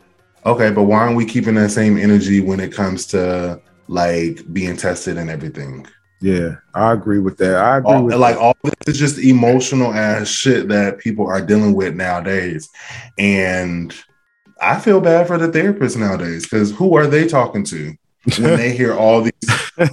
[0.44, 4.76] Okay, but why aren't we keeping that same energy when it comes to like being
[4.76, 5.86] tested and everything?
[6.22, 6.56] Yeah.
[6.74, 7.56] I agree with that.
[7.56, 11.40] I agree all, with like all this is just emotional ass shit that people are
[11.44, 12.70] dealing with nowadays
[13.18, 13.94] and
[14.60, 17.92] i feel bad for the therapists nowadays because who are they talking to
[18.38, 19.32] when they hear all these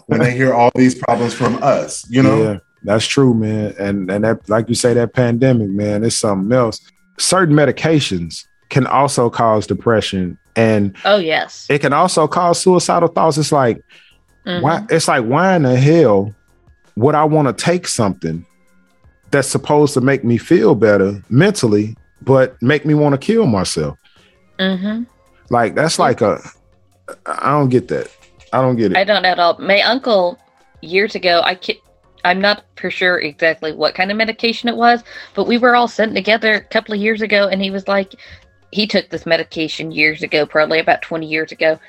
[0.05, 3.73] when they hear all these problems from us you know Yeah, that's true, man.
[3.79, 6.79] And and that, like you say, that pandemic, man, it's something else.
[7.17, 11.65] Certain medications can also cause depression, and Oh yes.
[11.69, 13.37] it can also cause suicidal thoughts.
[13.37, 13.81] It's like
[14.49, 14.61] Mhm.
[14.61, 14.85] why?
[14.89, 16.33] It's like why in the hell
[16.95, 18.45] would I want to take something
[19.31, 23.97] that's supposed to make me feel better mentally, but make me want to kill myself?
[24.59, 25.05] Mhm.
[25.49, 26.41] Like that's like a
[27.25, 28.07] I don't get that.
[28.53, 28.97] I don't get it.
[28.97, 29.57] I don't at all.
[29.59, 30.37] My uncle
[30.81, 31.81] years ago, I ki-
[32.25, 35.03] I'm not for sure exactly what kind of medication it was,
[35.35, 38.13] but we were all sitting together a couple of years ago, and he was like,
[38.71, 41.79] he took this medication years ago, probably about 20 years ago.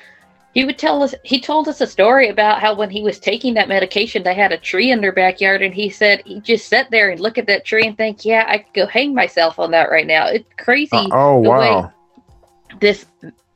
[0.53, 3.53] He would tell us, he told us a story about how when he was taking
[3.53, 6.91] that medication, they had a tree in their backyard, and he said he just sat
[6.91, 9.71] there and look at that tree and think, yeah, I could go hang myself on
[9.71, 10.27] that right now.
[10.27, 10.89] It's crazy.
[10.91, 11.93] Uh, oh the way wow.
[12.79, 13.05] this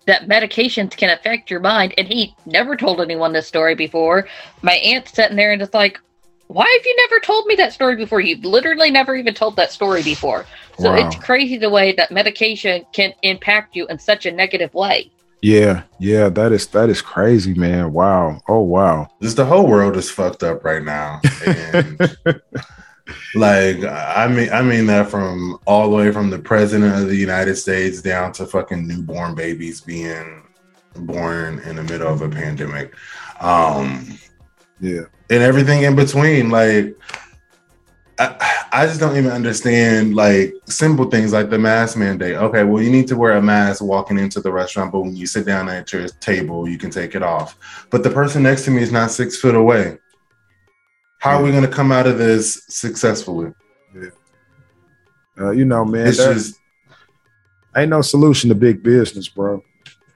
[0.05, 4.27] that medications can affect your mind and he never told anyone this story before
[4.61, 5.99] my aunt's sitting there and it's like
[6.47, 9.71] why have you never told me that story before you've literally never even told that
[9.71, 10.45] story before
[10.77, 11.07] so Wow.
[11.07, 15.09] it's crazy the way that medication can impact you in such a negative way
[15.41, 17.93] Yeah, yeah, that is that is crazy, man.
[17.93, 18.41] Wow.
[18.47, 19.07] Oh wow.
[19.21, 22.17] just the whole world is fucked up right now and
[23.35, 27.15] like i mean i mean that from all the way from the president of the
[27.15, 30.41] united states down to fucking newborn babies being
[30.95, 32.95] born in the middle of a pandemic
[33.41, 34.07] um
[34.79, 35.01] Yeah.
[35.29, 36.95] and everything in between like
[38.17, 42.35] I, I just don't even understand like simple things like the mask mandate.
[42.35, 45.25] Okay, well, you need to wear a mask walking into the restaurant, but when you
[45.27, 47.57] sit down at your table, you can take it off.
[47.89, 49.97] But the person next to me is not six foot away.
[51.19, 53.53] How are we going to come out of this successfully?
[55.39, 56.59] Uh, you know, man, It's just
[57.77, 59.63] ain't no solution to big business, bro.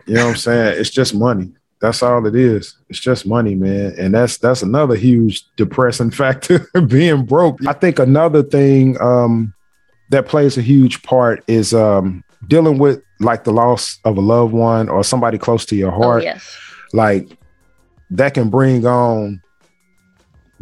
[0.05, 0.81] You know what I'm saying?
[0.81, 1.53] It's just money.
[1.81, 2.75] That's all it is.
[2.89, 3.95] It's just money, man.
[3.97, 7.65] And that's that's another huge depressing factor being broke.
[7.65, 9.53] I think another thing um
[10.09, 14.53] that plays a huge part is um dealing with like the loss of a loved
[14.53, 16.23] one or somebody close to your oh heart.
[16.23, 16.57] yes
[16.93, 17.37] like
[18.11, 19.41] that can bring on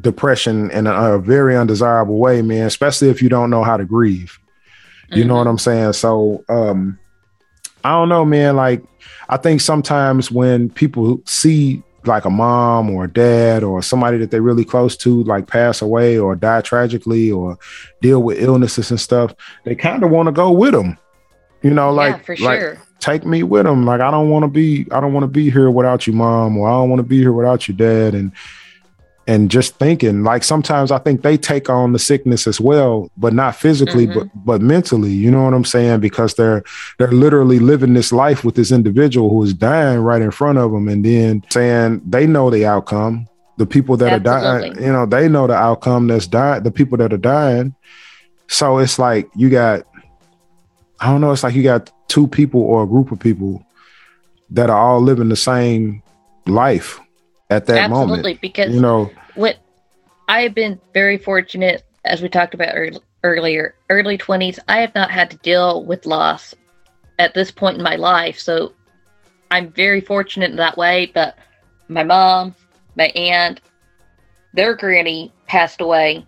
[0.01, 3.85] depression in a, a very undesirable way, man, especially if you don't know how to
[3.85, 4.37] grieve.
[5.09, 5.93] You know what I'm saying?
[5.93, 6.99] So um
[7.87, 8.57] I don't know, man.
[8.57, 8.83] Like
[9.29, 14.29] I think sometimes when people see like a mom or a dad or somebody that
[14.29, 17.57] they're really close to like pass away or die tragically or
[18.01, 20.97] deal with illnesses and stuff, they kind of want to go with them.
[21.61, 23.85] You know, like yeah for like sure take me with them.
[23.85, 26.57] Like I don't want to be, I don't want to be here without you, mom,
[26.57, 28.15] or I don't want to be here without your dad.
[28.15, 28.33] And
[29.27, 33.33] and just thinking, like sometimes I think they take on the sickness as well, but
[33.33, 34.13] not physically, Mhm.
[34.15, 35.11] but but mentally.
[35.11, 35.99] You know what I'm saying?
[35.99, 36.63] Because they're
[36.97, 40.71] they're literally living this life with this individual who is dying right in front of
[40.71, 43.27] them, and then saying they know the outcome.
[43.57, 46.63] The people that are dying, you know, they know the outcome that's dying.
[46.63, 47.73] The people that are dying.
[48.47, 49.81] So it's like you got
[50.99, 53.63] I don't know, it's like you got two people or a group of people
[54.51, 56.01] that are all living the same
[56.47, 56.99] life
[57.49, 58.41] at that absolutely moment.
[58.41, 59.57] because You know, what
[60.27, 62.91] I have been very fortunate, as we talked about ear-
[63.23, 66.53] earlier, early 20s, I have not had to deal with loss
[67.19, 68.39] at this point in my life.
[68.39, 68.73] So
[69.49, 71.37] I'm very fortunate in that way, but
[71.87, 72.55] my mom,
[72.95, 73.61] my aunt,
[74.53, 76.25] their granny passed away.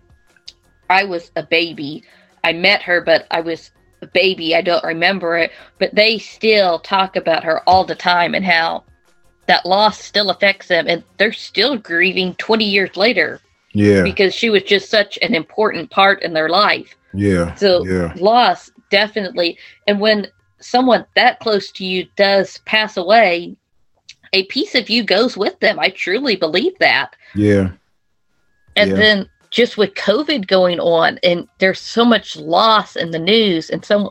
[0.90, 2.04] I was a baby.
[2.44, 4.56] I met her, but I was a baby.
[4.56, 8.86] I don't remember it, but they still talk about her all the time and how
[9.50, 13.42] that loss still affects them and they're still grieving 20 years later
[13.74, 14.04] Yeah.
[14.04, 16.96] because she was just such an important part in their life.
[17.16, 17.56] Yeah.
[17.56, 18.14] So yeah.
[18.18, 19.58] loss definitely.
[19.88, 20.28] And when
[20.60, 23.56] someone that close to you does pass away,
[24.34, 25.80] a piece of you goes with them.
[25.80, 27.16] I truly believe that.
[27.34, 27.72] Yeah.
[28.76, 28.96] And Yeah.
[28.98, 33.84] then just with COVID going on, and there's so much loss in the news, and
[33.84, 34.10] some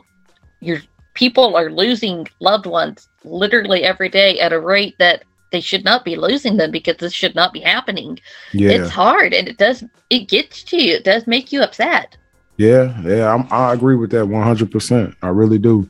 [0.59, 0.79] your
[1.13, 6.05] people are losing loved ones literally every day at a rate that they should not
[6.05, 8.19] be losing them because this should not be happening.
[8.53, 8.71] Yeah.
[8.71, 10.95] It's hard, and it does it gets to you.
[10.95, 12.17] It does make you upset.
[12.57, 14.69] Yeah, yeah, I'm, I agree with that 100.
[14.71, 15.89] percent I really do.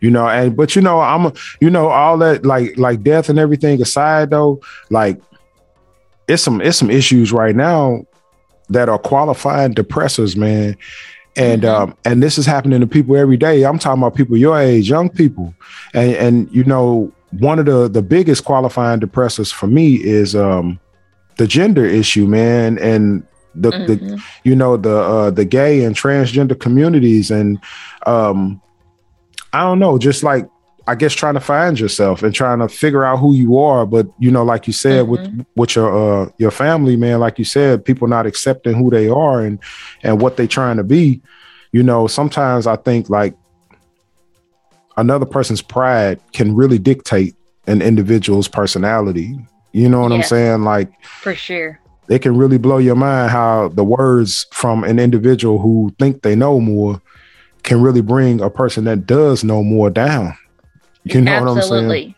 [0.00, 3.28] You know, and but you know, I'm, a, you know, all that like like death
[3.28, 5.20] and everything aside, though, like
[6.28, 8.04] it's some it's some issues right now
[8.68, 10.76] that are qualifying depressors, man.
[11.36, 11.68] And Mhm.
[11.80, 13.64] um and this is happening to people every day.
[13.64, 15.52] I'm talking about people your age, young people,
[15.92, 20.78] and and you know one of the the biggest qualifying depressors for me is um
[21.36, 24.20] the gender issue, man, and the the Mhm.
[24.44, 27.58] you know the uh the gay and transgender communities and
[28.06, 28.60] um
[29.52, 30.48] i don't know just like
[30.88, 34.08] i guess trying to find yourself and trying to figure out who you are but
[34.18, 35.20] you know like you said with
[35.54, 35.88] with your
[36.24, 39.60] uh your family man like you said people not accepting who they are and
[40.02, 41.22] and what they trying to be
[41.70, 43.36] you know sometimes i think like
[44.96, 47.34] another person's pride can really dictate
[47.66, 49.36] an individual's personality
[49.72, 51.80] you know what i'm saying like for sure.
[52.08, 56.36] it can really blow your mind how the words from an individual who think they
[56.36, 57.00] know more
[57.64, 60.36] can really bring a person that does know more down.
[61.02, 61.58] You know what I'm saying?
[61.58, 62.16] Absolutely.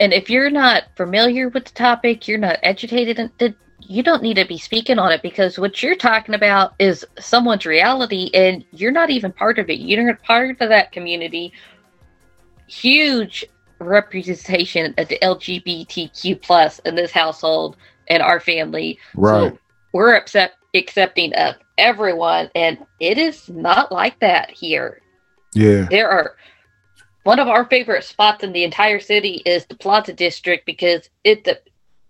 [0.00, 3.54] And if you're not familiar with the topic, you're not educated, in
[3.86, 7.66] you don't need to be speaking on it because what you're talking about is someone's
[7.66, 9.78] reality, and you're not even part of it.
[9.78, 11.52] You're not part of that community.
[12.66, 13.44] Huge
[13.78, 17.76] representation of the LGBTQ plus in this household
[18.08, 18.98] and our family.
[19.14, 19.52] Right.
[19.52, 19.58] So
[19.92, 25.00] we're accept, accepting of everyone, and it is not like that here
[25.54, 25.86] Yeah.
[25.90, 26.36] there are
[27.24, 31.44] one of our favorite spots in the entire city is the Plaza District because it
[31.44, 31.60] the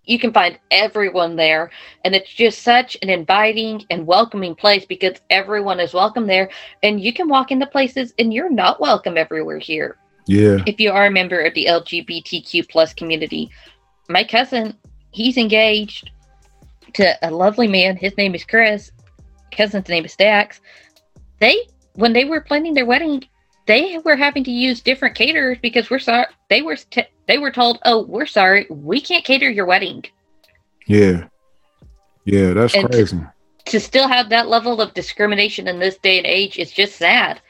[0.07, 1.71] you can find everyone there
[2.03, 6.49] and it's just such an inviting and welcoming place because everyone is welcome there
[6.83, 10.57] and you can walk into places and you're not welcome everywhere here Yeah.
[10.65, 13.49] if you are a member of the LGBTQ plus community.
[14.09, 14.75] My cousin,
[15.11, 16.11] he's engaged
[16.93, 17.95] to a lovely man.
[17.95, 18.91] His name is Chris.
[19.51, 20.61] Cousin's name is Dax.
[21.39, 23.23] They when they were planning their wedding,
[23.67, 26.25] they were having to use different caterers because we're sorry.
[26.49, 30.03] They were t- they were told, "Oh, we're sorry, we can't cater your wedding."
[30.87, 31.25] Yeah.
[32.25, 32.53] Yeah.
[32.53, 33.19] That's And- crazy.
[33.65, 37.41] To still have that level of discrimination in this day and age is just sad.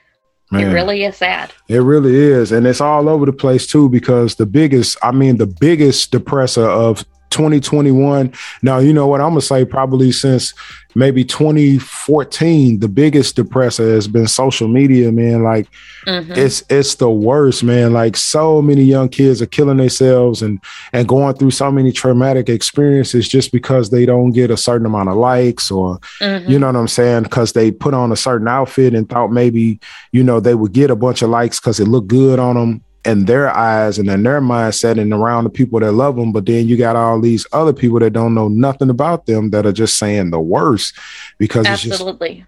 [0.51, 1.51] It really is sad.
[1.67, 2.51] It really is.
[2.51, 6.65] And it's all over the place too, because the biggest, I mean, the biggest depressor
[6.65, 7.03] of
[7.35, 8.31] 2021.
[8.63, 9.21] Now, you know what?
[9.21, 10.53] I'm going to say probably since
[10.95, 15.43] maybe 2014, the biggest depressor has been social media, man.
[15.43, 15.67] Like,
[16.07, 16.37] Mhm.
[16.37, 20.59] it's it's the worst man like so many young kids are killing themselves and
[20.93, 25.09] and going through so many traumatic experiences just because they don't get a certain amount
[25.09, 26.47] of likes or Mhm.
[26.47, 29.79] you know what i'm saying because they put on a certain outfit and thought maybe
[30.11, 32.81] you know they would get a bunch of likes because it looked good on them
[33.05, 36.31] in their eyes and in their mindset and around the people that love them.
[36.31, 39.65] But then you got all these other people that don't know nothing about them that
[39.65, 40.95] are just saying the worst
[41.37, 42.03] because it's just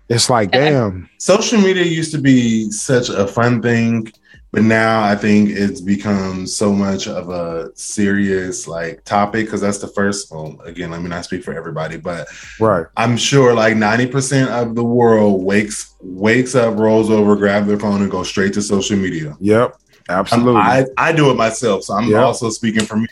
[0.09, 1.09] it's like damn.
[1.17, 4.11] Social media used to be such a fun thing
[4.51, 9.79] but now i think it's become so much of a serious like topic because that's
[9.79, 12.27] the first well again let me not speak for everybody but
[12.59, 12.85] right.
[12.95, 18.01] I'm sure like 90% of the world wakes wakes up rolls over grab their phone
[18.01, 19.35] and go straight to social media.
[19.39, 19.71] Yep.
[19.71, 20.61] I'm- absolutely.
[20.61, 22.23] I, I do it myself so i'm Yep.
[22.23, 23.07] also speaking for me.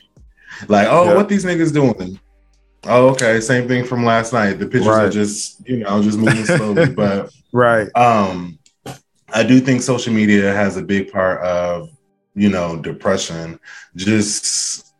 [0.67, 1.15] Like oh Yep.
[1.15, 2.19] what these niggas doing?
[2.85, 4.53] Oh okay same thing from last night.
[4.59, 7.87] The pictures are just you know just moving slowly but right.
[7.95, 8.57] um
[9.33, 11.89] i do think social media has a big part of
[12.35, 13.59] you know depression.
[13.95, 14.93] Just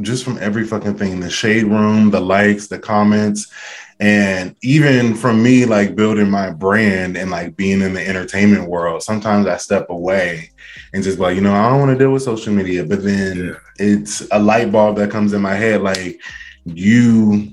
[0.00, 1.20] just from every fucking thing.
[1.20, 3.52] The shade room the likes the comments
[4.00, 9.04] and even from me like building my brand and like being in the entertainment world
[9.04, 10.50] sometimes i step away
[10.94, 13.36] and just like you know i don't want to deal with social media but then
[13.48, 13.52] Yeah.
[13.78, 16.20] it's a light bulb that comes in my head like
[16.64, 17.50] you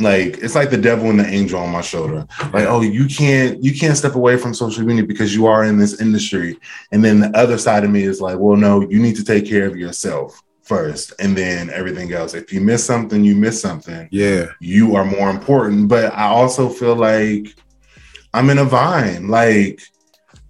[0.00, 3.62] like it's like the devil and the angel on my shoulder like oh you can't
[3.62, 6.56] you can't step away from social media because you are in this industry
[6.92, 9.46] and then the other side of me is like well no you need to take
[9.46, 12.34] care of yourself first and then everything else.
[12.34, 14.06] If you miss something, you miss something.
[14.12, 14.48] Yeah.
[14.60, 15.88] You are more important.
[15.88, 17.56] But I also feel like
[18.34, 19.28] I'm in a vine.
[19.28, 19.80] Like,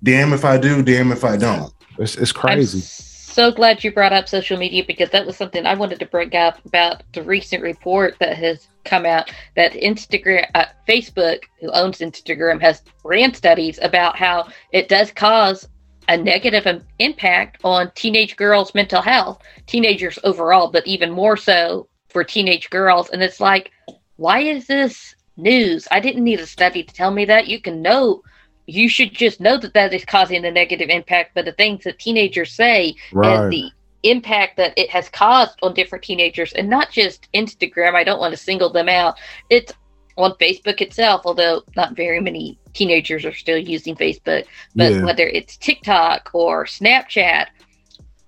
[0.02, 1.72] damn if I do, damn if I don't.
[1.98, 2.80] It's, it's I'm crazy.
[2.80, 6.34] so glad you brought up social media because that was something I wanted to bring
[6.34, 11.98] up about the recent report that has come out that Instagram, uh, Facebook, who owns
[11.98, 15.68] Instagram, has ran studies about how it does cause
[16.08, 22.24] a negative impact on teenage girls' mental health, teenagers overall, but even more so for
[22.24, 23.10] teenage girls.
[23.10, 23.70] And it's like,
[24.16, 25.86] why is this news?
[25.90, 27.46] I didn't need a study to tell me that.
[27.46, 28.22] You can know
[28.68, 31.98] you should just know that that is causing a negative impact but the things that
[31.98, 33.34] teenagers say Right.
[33.40, 33.70] and the
[34.04, 38.32] impact that it has caused on different teenagers and not just instagram i don't want
[38.32, 39.16] to single them out
[39.50, 39.72] it's
[40.16, 44.44] on facebook itself although not very many teenagers are still using facebook
[44.76, 45.04] but Yeah.
[45.04, 47.46] whether it's tiktok or snapchat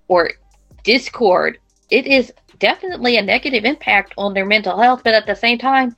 [0.09, 0.31] or
[0.83, 5.57] discord it is definitely a negative impact on their mental health but at the same
[5.57, 5.95] time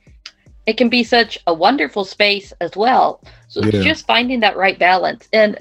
[0.66, 3.20] it can be such a wonderful space as well.
[3.48, 3.68] So Yeah.
[3.68, 5.28] it's just finding that right balance.
[5.32, 5.58] And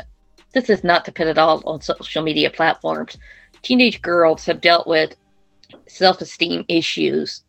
[0.54, 3.18] this is not to put it all on social media platforms.
[3.62, 5.16] Teenage girls have dealt with
[5.88, 7.43] self-esteem issues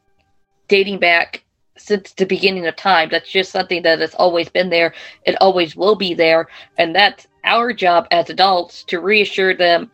[0.68, 1.44] dating back
[1.76, 3.08] since the beginning of time.
[3.10, 4.94] That's just something that has always been there.
[5.26, 6.48] It always will be there.
[6.78, 9.90] And that's our job as adults to reassure them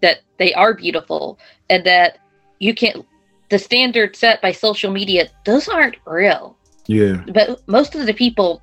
[0.00, 1.38] that they are beautiful
[1.70, 2.18] and that
[2.58, 3.06] you can't
[3.50, 6.56] the standards set by social media those aren't real
[6.86, 7.22] Yeah.
[7.32, 8.62] but most of the people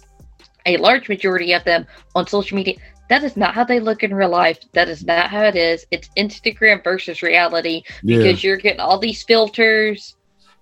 [0.65, 2.76] a large majority of them on social media
[3.09, 5.86] that is not how they look in real life that is not how it is
[5.91, 8.17] it's instagram versus reality Yeah.
[8.17, 10.15] because you're getting all these filters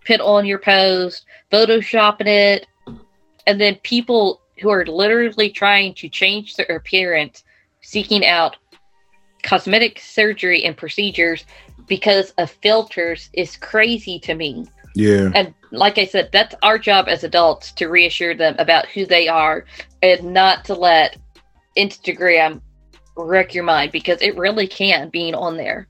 [0.05, 2.67] put on your post photoshopping it
[3.47, 7.43] and then people who are literally trying to change their appearance
[7.81, 8.57] seeking out
[9.43, 11.45] cosmetic surgery and procedures
[11.87, 14.65] because of filters is crazy to me
[14.97, 15.29] Yeah.
[15.35, 19.27] and like I said, that's our job as adults to reassure them about who they
[19.27, 19.65] are
[20.01, 21.17] and not to let
[21.77, 22.61] Instagram
[23.15, 25.87] wreck your mind because it really can being on there.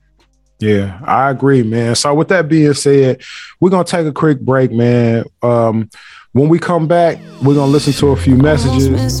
[0.58, 1.94] Yeah, I agree, man.
[1.94, 3.22] So with that being said,
[3.60, 5.24] we're gonna take a quick break, man.
[5.42, 5.88] Um,
[6.32, 9.20] when we come back, we're gonna listen to a few Almost messages.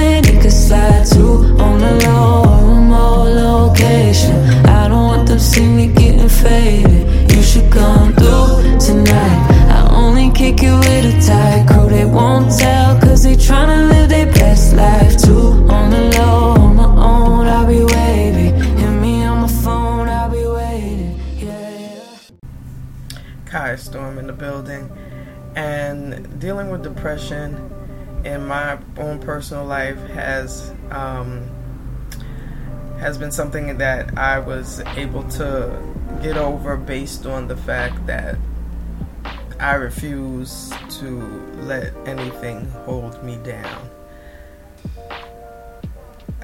[1.21, 2.43] slide on the low,
[2.75, 4.35] remote location.
[4.65, 7.31] I don't want them see me getting faded.
[7.31, 9.39] You should come through tonight.
[9.69, 11.89] I only kick it with a tight crew.
[11.89, 15.67] They won't tell, cause they tryna live their best life too.
[15.69, 18.49] On the low, on my own, I'll be wavy.
[18.79, 21.19] Hit me on my phone, I'll be waiting.
[21.37, 22.35] Yeah, yeah.
[23.45, 24.89] Kai Storm in the building.
[25.53, 27.70] And dealing with depression
[28.23, 31.49] in my own personal life has um,
[32.99, 35.81] has been something that I was able to
[36.21, 38.37] get over based on the fact that
[39.59, 41.21] I refuse to
[41.61, 43.89] let anything hold me down.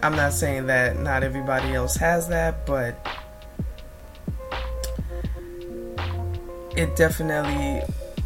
[0.04, 2.96] I'm not saying that not everybody else has that, but
[6.76, 7.82] it definitely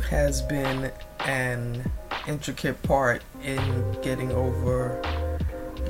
[0.10, 0.92] has been
[1.22, 1.90] an
[2.28, 5.02] intricate part in getting over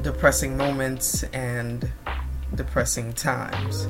[0.01, 1.91] depressing moments and
[2.55, 3.87] depressing times.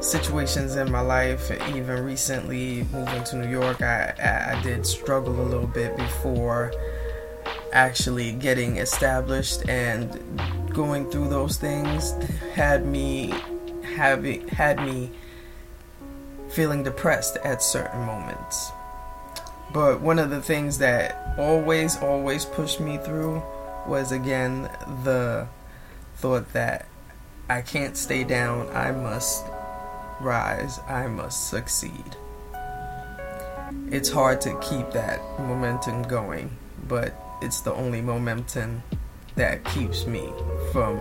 [0.00, 5.42] Situations in my life, even recently moving to New York, I, I, did struggle a
[5.42, 6.72] little bit before
[7.72, 10.20] actually getting established and
[10.72, 12.12] going through those things
[12.54, 13.34] had me
[13.82, 15.10] having had me
[16.50, 18.70] feeling depressed at certain moments.
[19.76, 23.42] But one of the things that always, always pushed me through
[23.86, 24.70] was again
[25.04, 25.48] the
[26.14, 26.86] thought that
[27.50, 29.44] I can't stay down, I must
[30.18, 32.16] rise, I must succeed.
[33.90, 36.56] It's hard to keep that momentum going,
[36.88, 38.82] but it's the only momentum
[39.34, 40.32] that keeps me
[40.72, 40.98] from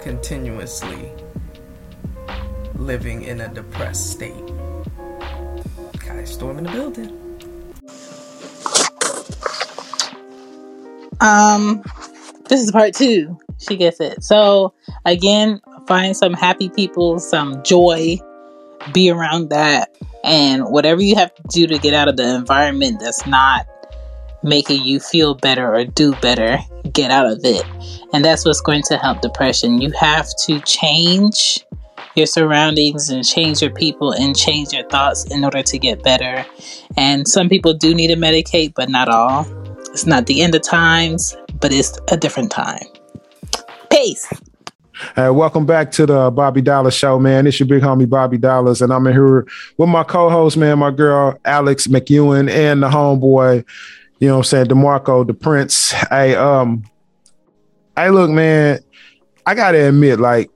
[0.00, 1.12] continuously
[2.76, 4.50] living in a depressed state.
[5.98, 7.29] Kai Storm in the building.
[11.20, 11.82] Um,
[12.48, 13.38] this is part two.
[13.58, 14.24] She gets it.
[14.24, 18.18] So again, find some happy people, some joy,
[18.92, 19.94] be around that.
[20.24, 23.66] And whatever you have to do to get out of the environment that's not
[24.42, 26.58] making you feel better or do better,
[26.92, 27.64] get out of it.
[28.12, 29.80] And that's what's going to help depression.
[29.80, 31.64] You have to change
[32.16, 36.44] your surroundings and change your people and change your thoughts in order to get better.
[36.96, 39.59] And some people do need to medicate, but not all.
[39.92, 42.84] It's not the end of times, but it's a different time.
[43.90, 44.24] Peace.
[45.16, 47.46] Hey, welcome back to the Bobby Dollaz Show, man.
[47.46, 49.46] It's your big homie Bobby Dollaz, and I'm in here
[49.78, 53.64] with my co-host, man, my girl Alex McEwen, and the homeboy,
[54.20, 55.90] you know what I'm saying, DeMarco, the Prince.
[55.90, 56.84] Hey, um,
[57.96, 58.78] hey, look, man,
[59.44, 60.50] I gotta admit, like,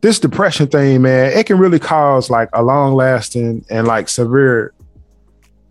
[0.00, 4.72] this depression thing, man, it can really cause like a long lasting and like severe,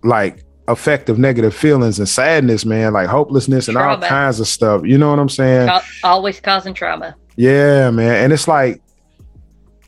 [0.03, 4.03] like effective negative feelings and sadness, man, like hopelessness and Trauma.
[4.03, 4.86] all kinds of stuff.
[4.86, 5.69] You know what I'm saying?
[6.03, 7.15] Always causing trauma.
[7.36, 8.24] Yeah, man.
[8.24, 8.82] And it's like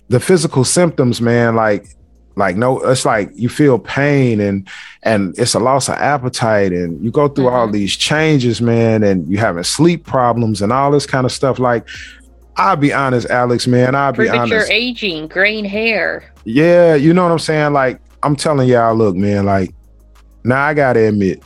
[0.10, 1.88] the physical symptoms, man, like
[2.36, 4.68] like no, it's like you feel pain and
[5.04, 7.74] and it's a loss of appetite and you go through all mm-hmm.
[7.74, 11.60] these changes, man, and you having sleep problems and all this kind of stuff.
[11.60, 11.88] Like,
[12.56, 14.72] I'll be honest, Alex, man, I'll be honest.
[14.72, 16.32] aging, graying hair.
[16.46, 17.74] Yeah, you know what I'm saying?
[17.74, 19.74] Like, I'm telling y'all, look, man, like,
[20.44, 21.42] now I gotta admit,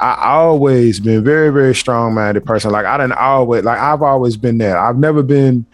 [0.00, 2.70] I always been very, very strong minded person.
[2.70, 4.78] Like, I didn't always, like, I've always been there.
[4.78, 5.66] I've never been,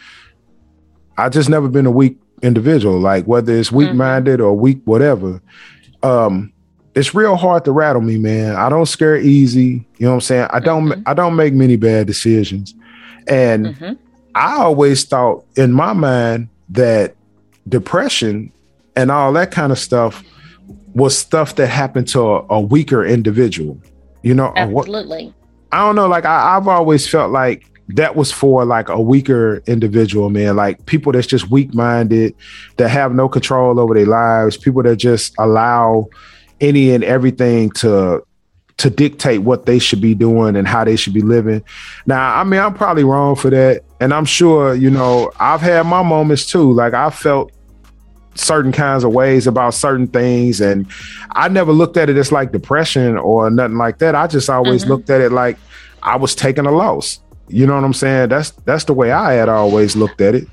[1.18, 5.42] I just never been a weak individual, like, whether it's weak minded or weak, whatever.
[6.02, 6.52] Um,
[6.94, 8.56] it's real hard to rattle me, man.
[8.56, 9.86] I don't scare easy.
[9.98, 10.46] You know what I'm saying?
[10.50, 12.74] I don't, I don't make many bad decisions.
[13.26, 13.92] And Mm-hmm.
[14.34, 17.14] I always thought in my mind that
[17.68, 18.52] depression
[18.96, 20.24] and all that kind of stuff
[20.94, 23.80] was stuff that happened to a, a weaker individual.
[24.22, 25.34] You know, what- Absolutely.
[25.72, 26.06] I don't know.
[26.06, 30.56] Like I, I've always felt like that was for like a weaker individual, man.
[30.56, 32.34] Like people that's just weak minded,
[32.76, 36.06] that have no control over their lives, people that just allow
[36.60, 38.24] any and everything to
[38.76, 41.62] to dictate what they should be doing and how they should be living.
[42.06, 43.82] Now, I mean, I'm probably wrong for that.
[44.00, 46.72] And I'm sure, you know, I've had my moments too.
[46.72, 47.52] Like I felt
[48.34, 50.60] certain kinds of ways about certain things.
[50.60, 50.86] And
[51.32, 54.14] I never looked at it as like depression or nothing like that.
[54.14, 54.88] I just always Mhm.
[54.88, 55.56] looked at it like
[56.02, 57.20] I was taking a loss.
[57.48, 58.30] You know what I'm saying?
[58.30, 60.46] That's that's the way I had always looked at it.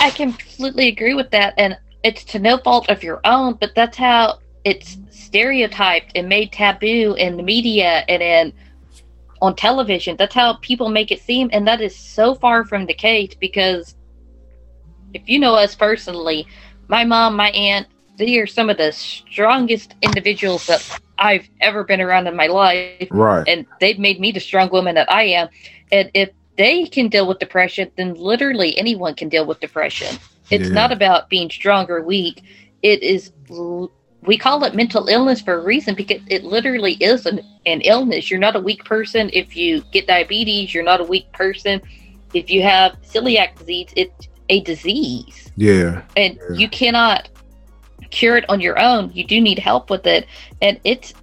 [0.00, 3.96] I completely agree with that, and it's to no fault of your own, but that's
[3.96, 8.52] how it's stereotyped and made taboo in the media and in
[9.40, 10.16] on television.
[10.16, 13.34] That's how people make it seem, and that is so far from the case.
[13.38, 13.94] Because
[15.14, 16.46] if you know us personally,
[16.92, 17.88] my mom, my aunt,
[18.18, 20.84] they are some of the strongest individuals that
[21.18, 23.48] I've ever been around in my life Right.
[23.48, 25.48] and they've made me the strong woman that I am.
[25.90, 30.20] And if they can deal with depression, then literally anyone can deal with depression.
[30.50, 30.74] It's Yeah.
[30.74, 32.42] not about being strong or weak.
[32.82, 33.32] It is,
[34.22, 38.30] we call it mental illness for a reason because it literally is an, an illness.
[38.30, 40.74] You're not a weak person if you get diabetes.
[40.74, 41.80] You're not a weak person
[42.34, 43.88] if you have celiac disease.
[43.96, 46.02] It's a disease Yeah.
[46.16, 47.28] and you cannot
[48.10, 49.10] cure it on your own.
[49.14, 50.26] You do need help with it,
[50.60, 51.14] and it's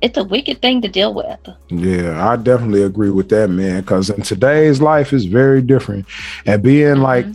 [0.00, 1.38] it's a wicked thing to deal with.
[1.68, 3.82] Yeah, I definitely agree with that, man.
[3.82, 6.06] Because in today's life is very different,
[6.44, 7.02] and being mm-hmm.
[7.02, 7.26] like,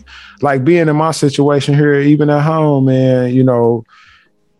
[0.41, 3.33] like being in my situation here, even at home, man.
[3.33, 3.85] You know,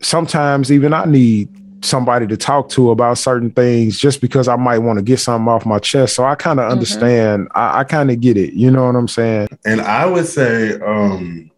[0.01, 1.49] sometimes even I need
[1.81, 5.47] somebody to talk to about certain things, just because I might want to get something
[5.47, 6.15] off my chest.
[6.15, 7.47] So I kind of understand.
[7.53, 8.53] I, I kind of get it.
[8.53, 9.49] You know what I'm saying?
[9.65, 11.51] And I would say, um,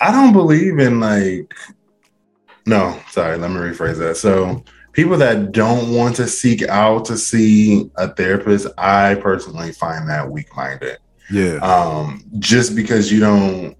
[0.00, 1.54] I don't believe in like,
[2.66, 4.16] no, sorry, let me rephrase that.
[4.16, 4.64] So,
[4.96, 10.30] people that don't want to seek out to see a therapist, I personally find that
[10.30, 10.98] weak minded.
[11.30, 11.56] Yeah.
[11.56, 13.76] Um, just because you don't,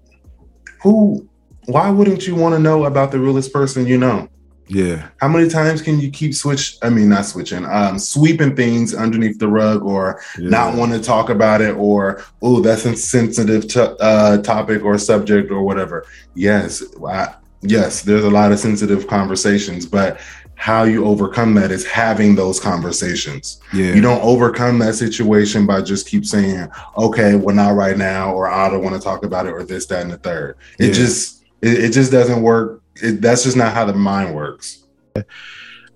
[0.81, 1.27] who,
[1.65, 4.29] why wouldn't you want to know about the realest person you know?
[4.67, 5.09] Yeah.
[5.17, 6.77] How many times can you keep switch?
[6.81, 11.29] I mean, not switching, um, sweeping things underneath the rug, or not want to talk
[11.29, 16.05] about it, or oh, that's a sensitive to uh, topic or subject or whatever.
[16.35, 20.19] Yes, I, yes, there's a lot of sensitive conversations, but
[20.55, 23.61] how you overcome that is having those conversations.
[23.73, 23.93] Yeah.
[23.93, 28.49] You don't overcome that situation by just keep saying, okay, well, not right now, or
[28.49, 30.57] I don't want to talk about it, or this, that, and the third.
[30.79, 30.93] It Yeah.
[30.93, 32.81] just, it, it just doesn't work.
[33.01, 34.83] It, that's just not how the mind works.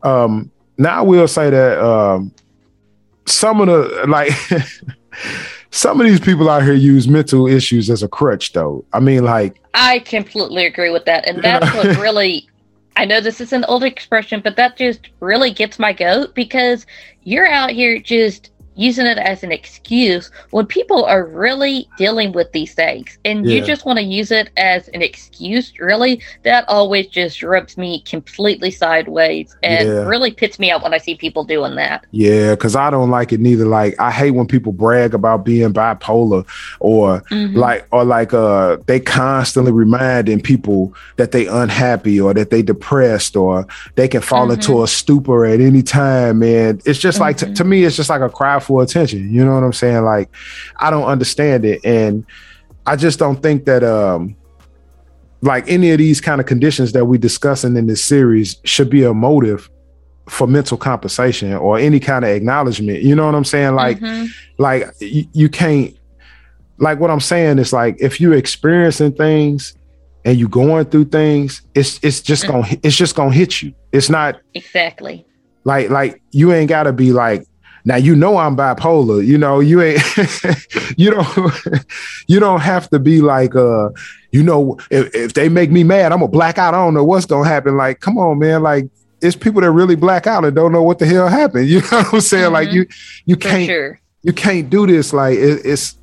[0.03, 2.33] um now I will say that um
[3.25, 4.31] some of the like
[5.71, 8.85] some of these people out here use mental issues as a crutch though.
[8.93, 12.47] I mean like I completely agree with that, and that's what really.
[12.97, 16.85] I know this is an old expression, but that just really gets my goat because
[17.23, 22.51] you're out here just using it as an excuse when people are really dealing with
[22.53, 27.07] these things and you just want to use it as an excuse really that always
[27.07, 30.03] just rubs me completely sideways and Yeah.
[30.05, 33.34] really pits me out when i see people doing that Yeah, because I don't like
[33.34, 33.65] it neither.
[33.65, 36.45] Like I hate when people brag about being bipolar
[36.80, 37.55] or Mhm.
[37.55, 43.36] like or like uh they constantly reminding people that they unhappy or that they depressed
[43.36, 43.65] or
[43.95, 46.39] they can fall into a stupor at any time.
[46.39, 49.34] Man, it's just like to, to me, it's just like a cry for attention.
[49.34, 50.03] You know what I'm saying?
[50.03, 50.30] Like
[50.80, 52.26] I don't understand it, and
[52.86, 54.36] I just don't think that um
[55.41, 59.03] like any of these kind of conditions that we discussing in this series should be
[59.03, 59.70] a motive
[60.30, 63.01] for mental compensation or any kind of acknowledgement.
[63.01, 63.74] You know what I'm saying?
[63.74, 64.30] Like, Mhm.
[64.59, 65.95] like you, you can't.
[66.78, 69.74] Like what I'm saying is like if you're experiencing things
[70.24, 73.74] and you going through things, it's it's just gonna it's just gonna hit you.
[73.91, 75.26] It's not exactly
[75.64, 77.45] like like you ain't gotta be like
[77.86, 79.25] now you know I'm bipolar.
[79.25, 80.01] You know you ain't
[80.97, 81.53] you don't
[82.27, 83.89] you don't have to be like uh
[84.32, 86.73] you know if, if they make me mad I'm gonna black out.
[86.73, 87.77] I don't know what's gonna happen.
[87.77, 88.86] Like come on man, like
[89.21, 91.67] it's people that really black out and don't know what the hell happened.
[91.69, 92.51] You know what I'm saying?
[92.51, 92.73] Like Mhm.
[92.73, 92.86] you
[93.25, 95.13] you for can't sure you can't do this.
[95.13, 95.97] Like it, it's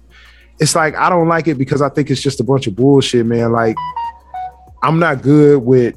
[0.60, 3.24] it's like I don't like it because I think it's just a bunch of bullshit,
[3.26, 3.52] man.
[3.52, 3.76] Like
[4.82, 5.96] I'm not good with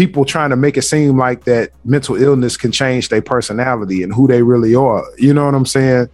[0.00, 4.14] people trying to make it seem like that mental illness can change their personality and
[4.14, 5.04] who they really are.
[5.18, 6.08] You know what I'm saying?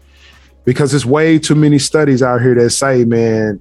[0.64, 3.60] Because there's way too many studies out here that say, man,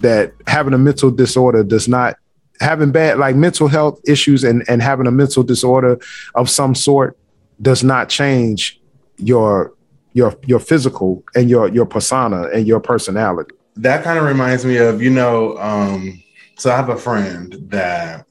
[0.00, 2.18] that having a mental disorder does not
[2.60, 5.98] having bad like mental health issues and, and having a mental disorder
[6.34, 7.16] of some sort
[7.62, 8.78] does not change
[9.16, 9.72] your
[10.12, 13.54] your your physical and your your persona and your personality.
[13.76, 16.22] that kind of reminds me of you know um
[16.58, 18.26] so i have a friend that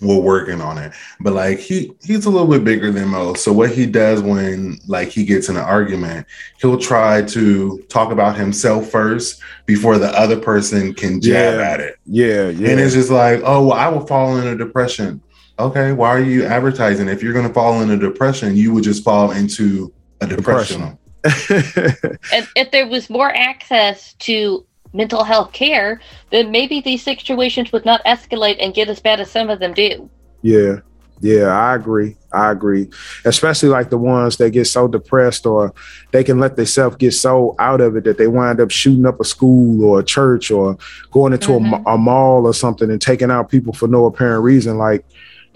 [0.00, 0.92] we're working on it.
[1.20, 4.78] But like he he's a little bit bigger than most so what he does when
[4.86, 6.26] like he gets in an argument
[6.60, 11.64] he'll try to talk about himself first before the other person can jab Yeah.
[11.70, 11.98] at it.
[12.04, 12.70] Yeah, yeah.
[12.70, 15.20] and it's just like oh well i will fall into depression.
[15.58, 17.08] Okay why are you advertising?
[17.08, 22.46] If you're going to fall into depression you would just fall into a depression, and
[22.54, 24.64] if there was more access to
[24.96, 29.30] mental health care then maybe these situations would not escalate and get as bad as
[29.30, 30.08] some of them do
[30.42, 30.76] Yeah.
[31.22, 32.14] Yeah, I agree.
[32.30, 32.90] I agree.
[33.24, 35.72] Especially like the ones that get so depressed or
[36.12, 39.18] they can let themselves get so out of it that they wind up shooting up
[39.18, 40.76] a school or a church or
[41.10, 44.44] going into a ma- a, mall or something and taking out people for no apparent
[44.44, 44.76] reason.
[44.76, 45.06] Like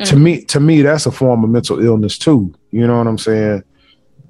[0.06, 0.22] to Mhm.
[0.22, 2.54] me, to me, that's a form of mental illness too.
[2.70, 3.62] You know what I'm saying?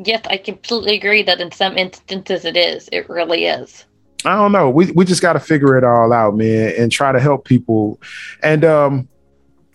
[0.03, 3.85] yes i completely agree that in some instances it is it really is
[4.25, 4.71] I don't know.
[4.71, 8.01] We we just got to figure it all out, man, and try to help people.
[8.43, 9.09] And um,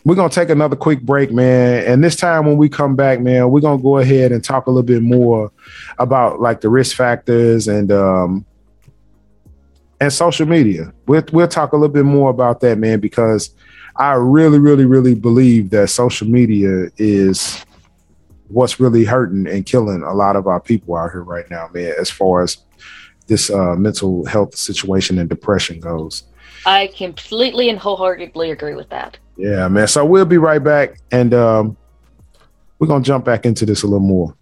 [0.03, 1.83] we're gonna take another quick break, man.
[1.85, 4.69] And this time when we come back, man, we're gonna go ahead and talk a
[4.69, 5.51] little bit more
[5.97, 8.45] about like the risk factors and um
[9.99, 10.93] and social media.
[11.07, 13.49] We'll we'll talk a little bit more about that, man, because
[13.95, 17.65] I really, really, really believe that social media is
[18.49, 21.93] what's really hurting and killing a lot of our people out here right now, man,
[21.99, 22.57] as far as
[23.27, 26.23] this uh, mental health situation and depression goes.
[26.65, 29.87] i completely and wholeheartedly agree with that Yeah, man.
[29.87, 31.75] So we'll be right back and um,
[32.79, 34.35] we're going to jump back into this a little more.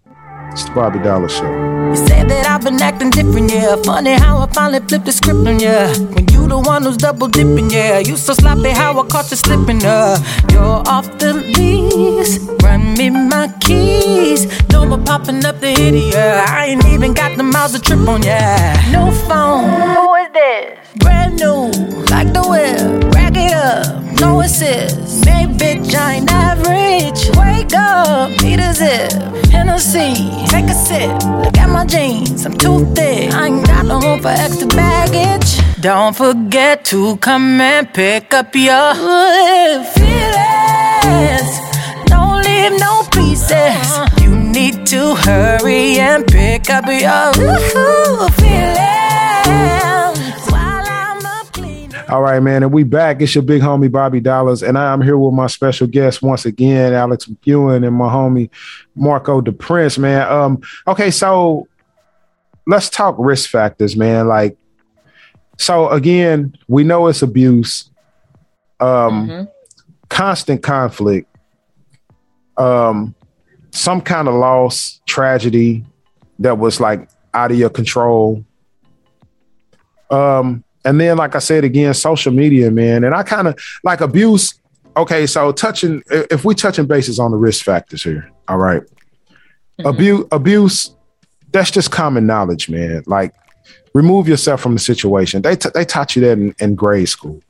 [0.52, 1.50] It's the Bobby Dollaz Show.
[1.90, 3.74] You said that I've been acting different, yeah.
[3.82, 5.90] Funny how I finally flipped the script on ya.
[6.14, 7.98] When you the one who's double dipping, yeah.
[7.98, 10.18] You so sloppy how I caught you slipping, uh.
[10.50, 14.46] You're off the lease, run me my keys.
[14.70, 16.14] No more popping up the idiot.
[16.14, 18.74] I ain't even got the miles to trip on, yeah.
[18.92, 19.68] No phone.
[19.96, 20.78] Who is this?
[20.96, 21.70] Brand new,
[22.10, 23.14] like the whip.
[23.14, 25.24] Rack it up, no assist.
[25.24, 27.30] Hey, bitch, I ain't average.
[27.36, 29.12] Wake up, need a zip.
[29.50, 30.14] Hennessy,
[30.48, 31.10] take a sip.
[31.44, 33.32] Look at my jeans, I'm too thick.
[33.32, 35.63] I ain't got no room for extra baggage.
[35.84, 38.94] Don't forget to come and pick up your
[39.84, 39.84] feelings.
[42.06, 43.98] Don't leave no pieces.
[44.22, 48.80] You need to hurry and pick up your feelings.
[52.08, 52.62] All right, man.
[52.62, 53.20] And we back.
[53.20, 54.66] It's your big homie, Bobby Dollaz.
[54.66, 58.48] And I'm here with my special guest once again, Alex McEwen and my homie,
[58.94, 60.32] Marco DePrence, man.
[60.32, 61.68] Um, okay, so
[62.66, 64.28] let's talk risk factors, man.
[64.28, 64.56] Like,
[65.58, 67.90] so again, we know it's abuse,
[68.80, 69.48] um, Mhm.
[70.08, 71.28] constant conflict,
[72.56, 73.14] um,
[73.70, 75.84] some kind of loss, tragedy
[76.38, 78.44] that was like out of your control.
[80.10, 83.04] Um, and then, like I said again, social media, man.
[83.04, 84.54] And I kind of like abuse.
[84.96, 88.82] Okay, so touching if we touching bases on the risk factors here, all right.
[89.80, 89.88] Mhm.
[89.88, 90.96] Abuse abuse
[91.52, 93.02] that's just common knowledge, man.
[93.06, 93.32] Like
[93.94, 95.42] remove yourself from the situation.
[95.42, 97.42] They t- they taught you that in, in grade school.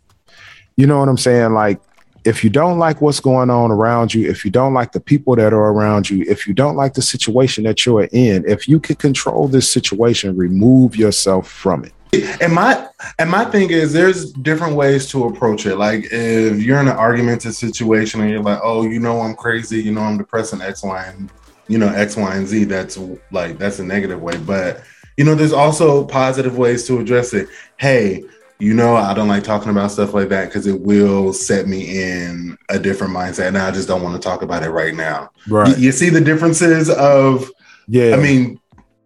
[0.76, 1.54] You know what I'm saying?
[1.54, 1.80] Like
[2.24, 5.36] if you don't like what's going on around you, if you don't like the people
[5.36, 8.80] that are around you, if you don't like the situation that you're in, if you
[8.80, 11.92] can control this situation, remove yourself from it.
[12.40, 12.88] And my
[13.18, 15.76] and my thing is there's different ways to approach it.
[15.76, 19.82] Like if you're in an argumentative situation and you're like, oh, you know I'm crazy,
[19.82, 21.30] you know I'm depressing X, Y, and
[21.68, 22.98] you know, X, Y, and Z, that's
[23.30, 24.36] like that's a negative way.
[24.36, 24.82] But
[25.16, 27.48] you know, there's also positive ways to address it.
[27.76, 28.24] Hey,
[28.58, 32.02] you know, I don't like talking about stuff like that because it will set me
[32.02, 33.48] in a different mindset.
[33.48, 35.30] And I just don't want to talk about it right now.
[35.48, 35.76] Right.
[35.76, 37.50] You, you see the differences of,
[37.88, 38.14] Yeah.
[38.14, 38.60] I mean,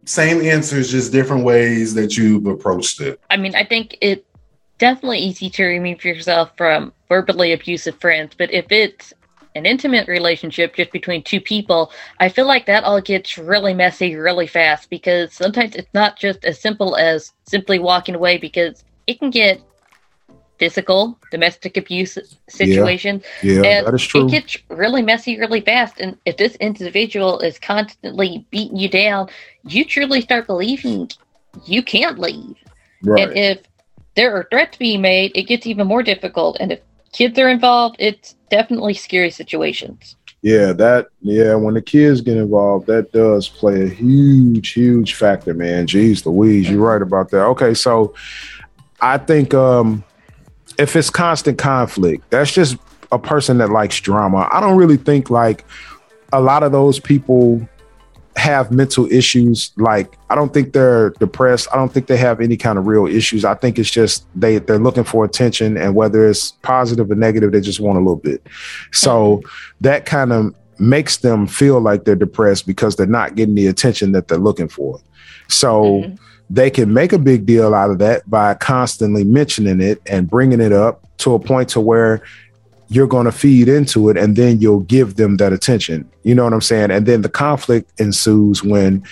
[0.04, 3.20] same answers, just different ways that you've approached it.
[3.30, 4.24] I mean, I think it
[4.78, 9.12] definitely easy to remove yourself from verbally abusive friends, but if it's
[9.58, 14.14] an intimate relationship just between two people, I feel like that all gets really messy
[14.16, 19.18] really fast because sometimes it's not just as simple as simply walking away because it
[19.18, 19.60] can get
[20.58, 23.22] physical, domestic abuse situation.
[23.42, 24.26] Yeah, and that is true.
[24.26, 26.00] It gets really messy really fast.
[26.00, 29.28] And if this individual is constantly beating you down,
[29.64, 31.10] you truly start believing
[31.66, 32.56] you can't leave.
[33.02, 33.28] Right.
[33.28, 33.58] And if
[34.14, 36.56] there are threats being made, it gets even more difficult.
[36.60, 36.80] And if
[37.12, 40.16] kids are involved, it's definitely scary situations.
[40.42, 45.52] Yeah, that yeah, when the kids get involved, that does play a huge, huge factor,
[45.52, 45.86] man.
[45.86, 47.42] Jeez Louise, you're right about that.
[47.42, 48.14] Okay, so
[49.00, 50.04] I think um
[50.78, 52.76] if it's constant conflict, that's just
[53.10, 54.48] a person that likes drama.
[54.52, 55.64] I don't really think like
[56.32, 57.68] a lot of those people
[58.38, 59.72] have mental issues.
[59.76, 61.68] Like I don't think they're depressed.
[61.72, 63.44] I don't think they have any kind of real issues.
[63.44, 67.52] I think it's just they they're looking for attention and whether it's positive or negative,
[67.52, 68.46] they just want a little bit.
[68.92, 69.48] So mm-hmm.
[69.80, 74.12] that kind of makes them feel like they're depressed because they're not getting the attention
[74.12, 75.00] that they're looking for.
[75.48, 76.14] So mm-hmm.
[76.48, 80.60] they can make a big deal out of that by constantly mentioning it and bringing
[80.60, 82.22] it up to a point to where
[82.88, 86.10] you're going to feed into it and then you'll give them that attention.
[86.22, 86.90] You know what I'm saying?
[86.90, 89.04] And then the conflict ensues when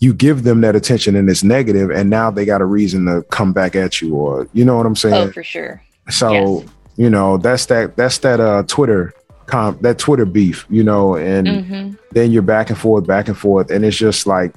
[0.00, 3.22] you give them that attention and it's negative and now they got a reason to
[3.30, 5.28] come back at you or you know what I'm saying?
[5.28, 5.82] Oh, for sure.
[6.10, 6.68] So, Yes.
[6.96, 9.14] you know, that's that that's that uh Twitter
[9.46, 11.98] comp that Twitter beef, you know, and Mhm.
[12.12, 14.52] then you're back and forth, back and forth, and it's just like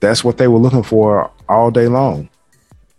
[0.00, 2.28] that's what they were looking for all day long,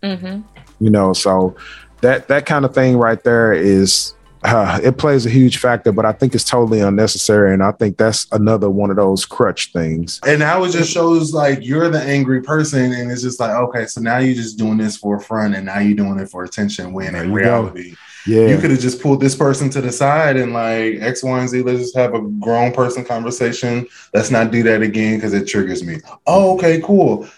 [0.02, 0.40] hmm
[0.80, 1.12] you know.
[1.12, 1.54] So
[2.00, 4.12] that that kind of thing right there is
[4.44, 7.96] uh, it plays a huge factor, but I think it's totally unnecessary, and I think
[7.96, 10.20] that's another one of those crutch things.
[10.26, 13.86] And now it just shows like you're the angry person, and it's just like, okay,
[13.86, 16.92] so now you're just doing this for fun, and now you're doing it for attention.
[16.92, 17.34] When in you go.
[17.34, 17.94] reality,
[18.26, 21.38] Yeah, you could have just pulled this person to the side and like X, Y,
[21.40, 21.62] and Z.
[21.62, 23.86] Let's just have a grown person conversation.
[24.12, 26.00] Let's not do that again because it triggers me.
[26.26, 27.28] Oh, okay, cool.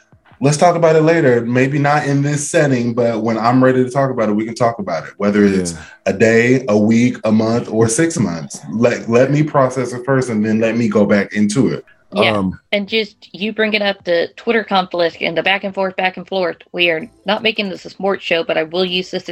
[0.41, 1.41] Let's talk about it later.
[1.41, 4.55] Maybe not in this setting, but when I'm ready to talk about it, we can
[4.55, 5.15] talk about it.
[5.17, 5.79] Whether it's Yeah.
[6.07, 8.61] a day, a week, a month, or six months.
[8.73, 11.85] Let let me process it first, and then let me go back into it.
[12.13, 12.37] Yeah.
[12.37, 16.17] Um, and just you bringing up the Twitter conflict and the back and forth, back
[16.17, 16.59] and forth.
[16.73, 19.29] We are not making this a sports show, but I will use this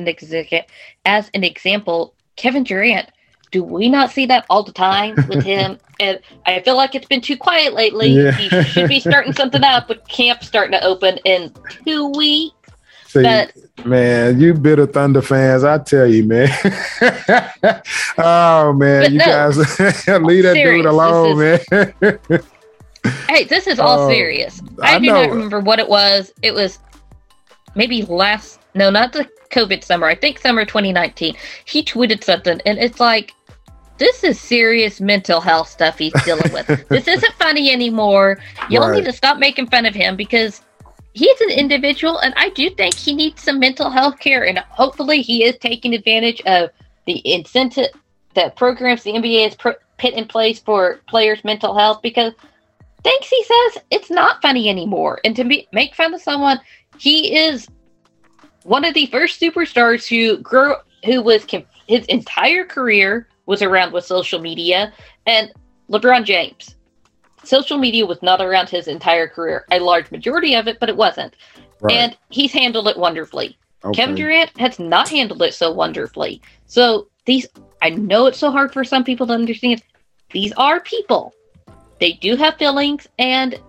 [1.04, 2.14] as an example.
[2.36, 3.08] Kevin Durant,
[3.50, 5.78] do we not see that all the time with him?
[6.00, 8.08] and I feel like it's been too quiet lately.
[8.08, 8.32] Yeah.
[8.32, 11.52] He should be starting something up with camp starting to open in
[11.84, 12.54] two weeks.
[13.06, 13.52] see, But
[13.84, 16.48] man, you bitter Thunder fans, I tell you, man.
[18.18, 19.56] oh man, you no, guys
[20.08, 21.94] leave that serious, dude alone, this man.
[23.28, 24.60] Hey, this is all Oh, serious.
[24.82, 25.22] I I, do know.
[25.22, 26.32] not remember what it was.
[26.42, 26.78] It was
[27.74, 30.06] maybe last, no, not the COVID summer.
[30.06, 31.36] I think summer 2019.
[31.64, 33.32] He tweeted something, and it's like,
[33.98, 36.66] this is serious mental health stuff he's dealing with.
[36.88, 38.38] this isn't funny anymore.
[38.68, 38.96] Y'all Right.
[38.96, 40.62] need to stop making fun of him because
[41.12, 45.22] he's an individual, and I do think he needs some mental health care, and hopefully
[45.22, 46.70] he is taking advantage of
[47.06, 47.90] the incentive
[48.34, 52.32] that programs the NBA has put put in place for players' mental health because
[53.04, 56.58] thanks he says it's not funny anymore and to be, make fun of someone
[56.98, 57.68] he is
[58.64, 61.46] one of the first superstars who grew who was
[61.86, 64.92] his entire career was around with social media
[65.26, 65.52] and
[65.90, 66.76] lebron james
[67.44, 70.96] social media was not around his entire career a large majority of it but it
[70.96, 71.36] wasn't
[71.80, 71.96] Right.
[71.96, 74.00] and he's handled it wonderfully Okay.
[74.00, 76.40] Kevin Durant has not handled it so wonderfully.
[76.66, 77.46] So these,
[77.82, 79.82] I know it's so hard for some people to understand.
[80.30, 81.34] These are people.
[82.00, 83.60] They do have feelings, and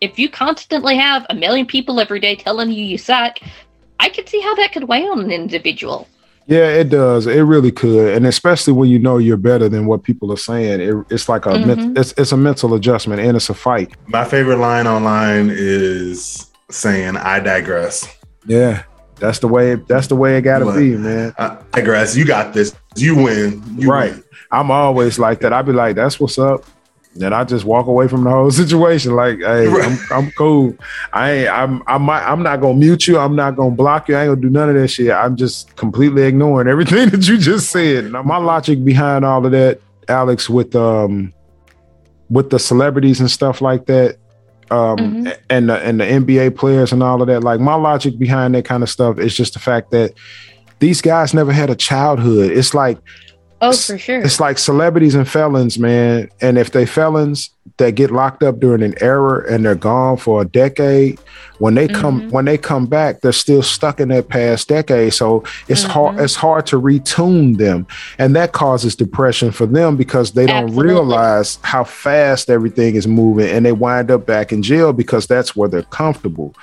[0.00, 3.38] if you constantly have a million people every day telling you you suck,
[4.00, 6.06] I could see how that could weigh on an individual.
[6.46, 7.26] Yeah, it does.
[7.26, 10.80] It really could, and especially when you know you're better than what people are saying.
[10.80, 11.66] It, it's like a Mhm.
[11.66, 13.90] men- it's it's a mental adjustment and it's a fight.
[14.06, 18.08] My favorite line online is saying, I digress.
[18.46, 18.84] Yeah,
[19.16, 19.74] that's the way.
[19.74, 21.34] That's the way it got to Look, be, man.
[21.38, 22.16] I digress.
[22.16, 22.74] You got this.
[22.96, 23.62] You win.
[23.76, 24.12] You right.
[24.12, 24.24] win.
[24.50, 25.52] I'm always like that.
[25.52, 26.64] I'd be like, "That's what's up,"
[27.22, 29.14] and I just walk away from the whole situation.
[29.16, 29.66] Like, hey.
[29.68, 30.74] I'm, I'm cool.
[31.12, 31.48] I ain't.
[31.50, 31.82] I'm.
[31.86, 32.24] I might.
[32.24, 33.18] I'm not gonna mute you.
[33.18, 34.16] I'm not gonna block you.
[34.16, 35.10] I ain't gonna do none of that shit.
[35.10, 38.12] I'm just completely ignoring everything that you just said.
[38.12, 41.32] Now, my logic behind all of that, Alex, with um,
[42.30, 44.16] with the celebrities and stuff like that.
[44.70, 45.36] Um Mhm.
[45.48, 47.42] and the and the NBA players and all of that.
[47.42, 50.12] Like my logic behind that kind of stuff is just the fact that
[50.78, 52.50] these guys never had a childhood.
[52.52, 52.98] It's like
[53.60, 54.20] Oh, for sure.
[54.20, 56.28] it's like celebrities and felons, man.
[56.40, 60.42] And if they felons that get locked up during an era and they're gone for
[60.42, 61.18] a decade,
[61.58, 62.30] when they come Mhm.
[62.30, 65.12] when they come back, they're still stuck in that past decade.
[65.12, 66.22] So it's hard Mhm.
[66.24, 67.86] it's hard to retune them,
[68.18, 70.92] and that causes depression for them because they don't Absolutely.
[70.94, 75.56] realize how fast everything is moving, and they wind up back in jail because that's
[75.56, 76.54] where they're comfortable.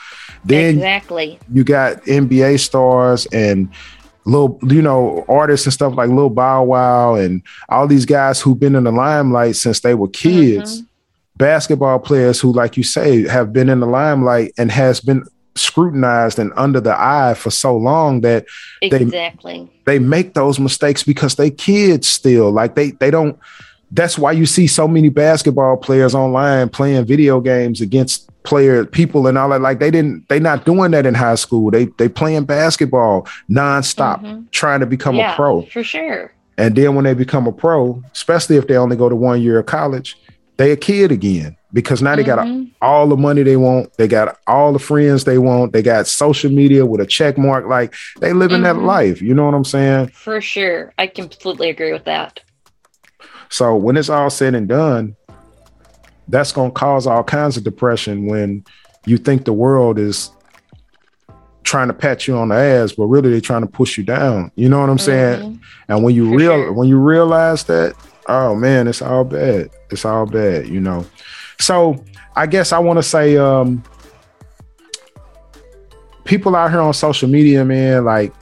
[0.45, 1.39] Then exactly.
[1.51, 3.67] you got NBA stars and
[4.25, 8.59] little, you know, artists and stuff like Lil Bow Wow and all these guys who've
[8.59, 10.77] been in the limelight since they were kids.
[10.77, 10.87] Mm-hmm.
[11.37, 16.37] Basketball players who, like you say, have been in the limelight and has been scrutinized
[16.37, 18.45] and under the eye for so long that
[18.81, 19.69] they Exactly.
[19.85, 23.39] they make those mistakes because they kids still like they they don't
[23.91, 29.27] that's why you see so many basketball players online playing video games against player people
[29.27, 32.07] and all that like they didn't they not doing that in high school they they
[32.07, 34.49] playing basketball nonstop Mhm.
[34.51, 36.31] trying to become yeah, a pro for sure.
[36.57, 39.59] and then when they become a pro especially if they only go to one year
[39.59, 40.17] of college
[40.57, 42.71] they a kid again because now they got Mhm.
[42.81, 46.51] all the money they want they got all the friends they want they got social
[46.51, 48.85] media with a check mark like they living that Mhm.
[48.85, 50.93] life you know what i'm saying For sure.
[50.97, 52.39] I completely agree with that.
[53.49, 55.15] So when it's all said and done,
[56.27, 58.63] that's going to cause all kinds of depression when
[59.05, 60.31] you think the world is
[61.63, 64.51] trying to pat you on the ass, but really they're trying to push you down.
[64.55, 65.39] You know what I'm saying?
[65.41, 65.59] Mhm.
[65.87, 66.73] And when you For real sure.
[66.73, 67.93] when you realize that,
[68.27, 69.69] oh man, it's all bad.
[69.91, 71.05] It's all bad, you know.
[71.59, 72.03] So
[72.35, 73.83] I guess I want to say um
[76.23, 78.33] people out here on social media, man, like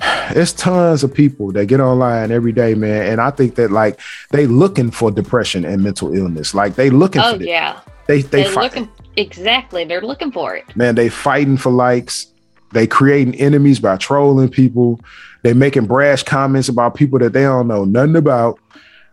[0.00, 3.10] it's tons of people that get online every day, man.
[3.12, 3.98] And I think that like
[4.30, 6.54] they looking for depression and mental illness.
[6.54, 7.48] Like they looking Oh for it.
[7.48, 7.80] yeah.
[8.06, 9.84] They they They're fight, looking exactly.
[9.84, 10.64] They're looking for it.
[10.76, 12.26] man, they fighting for likes.
[12.72, 15.00] They creating enemies by trolling people.
[15.42, 18.58] They making brash comments about people that they don't know nothing about.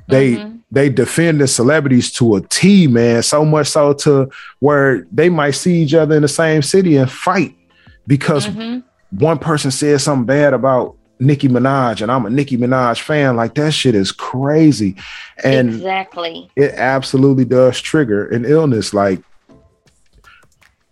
[0.10, 0.60] They Mhm.
[0.72, 3.22] they defend the celebrities to a T, man.
[3.24, 4.28] So much so to
[4.60, 7.56] where they might see each other in the same city and fight
[8.08, 8.84] because Mhm.
[9.20, 13.36] One person said something bad about Nicki Minaj, and I'm a Nicki Minaj fan.
[13.36, 14.96] Like that shit is crazy,
[15.44, 16.50] and exactly.
[16.56, 18.94] it absolutely does trigger an illness.
[18.94, 19.22] Like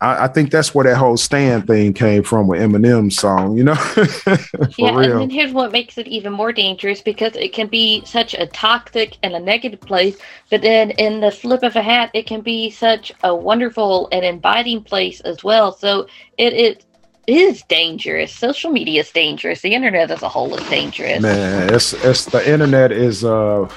[0.01, 3.57] I, I think that's where that whole stand thing came from with Eminem's song.
[3.57, 3.77] You know,
[4.77, 5.11] yeah, real.
[5.11, 8.47] and then here's what makes it even more dangerous because it can be such a
[8.47, 10.17] toxic and a negative place,
[10.49, 14.25] but then in the flip of a hat, it can be such a wonderful and
[14.25, 15.71] inviting place as well.
[15.71, 16.07] So
[16.37, 16.85] it, it
[17.27, 18.33] is dangerous.
[18.33, 19.61] Social media is dangerous.
[19.61, 21.21] The internet as a whole is dangerous.
[21.21, 23.67] Man, it's it's the internet is uh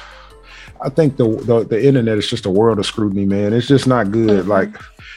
[0.82, 3.52] I think the, the the internet is just a world of scrutiny, man.
[3.52, 4.44] It's just not good.
[4.44, 4.48] Mhm.
[4.48, 4.76] Like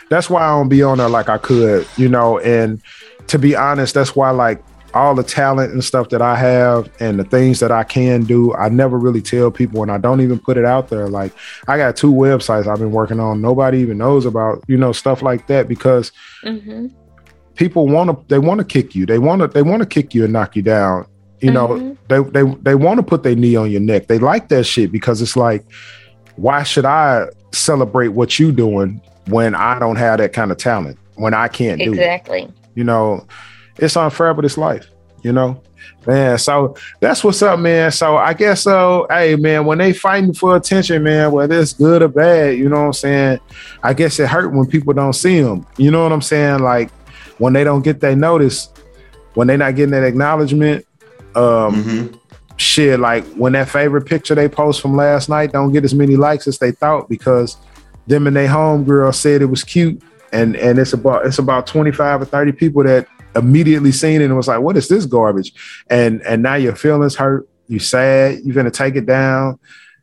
[0.09, 2.81] that's why I don't be on there like I could, you know, and
[3.27, 4.63] to be honest, that's why like
[4.93, 8.53] all the talent and stuff that I have and the things that I can do,
[8.55, 11.07] I never really tell people and I don't even put it out there.
[11.07, 11.33] Like
[11.67, 13.41] I got two websites I've been working on.
[13.41, 16.11] Nobody even knows about, you know, stuff like that because
[16.43, 16.87] hmm
[17.57, 19.05] people want to they want to kick you.
[19.05, 21.05] They want to they want to kick you and knock you down.
[21.41, 21.97] You know, Mhm.
[22.07, 24.07] they they they want to put their knee on your neck.
[24.07, 25.65] They like that shit because it's like,
[26.37, 30.97] why should I celebrate what you doing when I don't have that kind of talent?
[31.15, 31.95] When I can't do it?
[31.95, 32.47] Exactly.
[32.75, 33.25] You know,
[33.77, 34.87] it's unfair, but it's life.
[35.23, 35.61] You know,
[36.05, 36.37] man.
[36.37, 37.91] So that's what's up, man.
[37.91, 39.05] So I guess so.
[39.09, 42.79] Hey, man, when they fighting for attention, man, whether it's good or bad, you know
[42.79, 43.39] what I'm saying.
[43.83, 45.65] I guess it hurt when people don't see them.
[45.77, 46.59] You know what I'm saying?
[46.59, 46.91] Like
[47.39, 48.69] when they don't get that notice,
[49.35, 50.85] when they're not getting that acknowledgement.
[51.35, 52.19] Um, Mhm.
[52.59, 56.15] shit like when that favorite picture they post from last night don't get as many
[56.15, 57.55] likes as they thought because
[58.07, 60.01] them and their homegirl said it was cute
[60.33, 64.35] and and it's about it's about 25 or 30 people that immediately seen it and
[64.35, 65.53] was like what is this garbage
[65.91, 69.59] and and now your feelings hurt you sad you're gonna take it down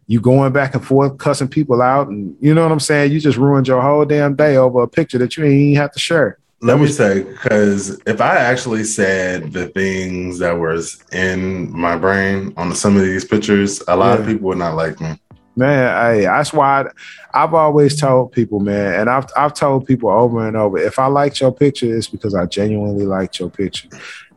[0.06, 3.18] you going back and forth cussing people out and you know what i'm saying you
[3.18, 5.98] just ruined your whole damn day over a picture that you ain't even have to
[5.98, 11.94] share let me say, because if I actually said the things that was in my
[11.94, 15.20] brain on some of these pictures, a lot of people would not like me.
[15.56, 16.86] Man, hey, that's why
[17.34, 20.98] I, have always told people, man, and I've I've told people over and over, if
[20.98, 23.88] I liked your picture, it's because I genuinely liked your picture.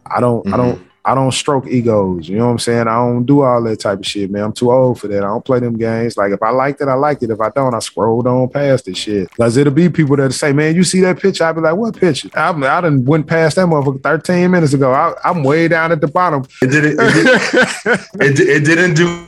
[0.05, 0.86] I don't, I don't, mm-hmm.
[1.08, 2.28] I don't stroke egos.
[2.28, 2.88] You know what I'm saying?
[2.89, 4.43] I don't do all that type of shit, man.
[4.43, 5.24] I'm too old for that.
[5.24, 6.18] I don't play them games.
[6.18, 7.30] Like if I liked it, I liked it.
[7.30, 9.32] If I don't, I scrolled on past this shit.
[9.32, 11.45] Cause it'll be people that say, man, you see that picture?
[11.45, 12.30] I'll be like, what picture?
[12.34, 14.91] I'm, I done went past that motherfucker 13 minutes ago.
[14.91, 16.45] I, I'm way down at the bottom.
[16.62, 16.99] It didn't.
[16.99, 19.28] It, did, it, di- it didn't do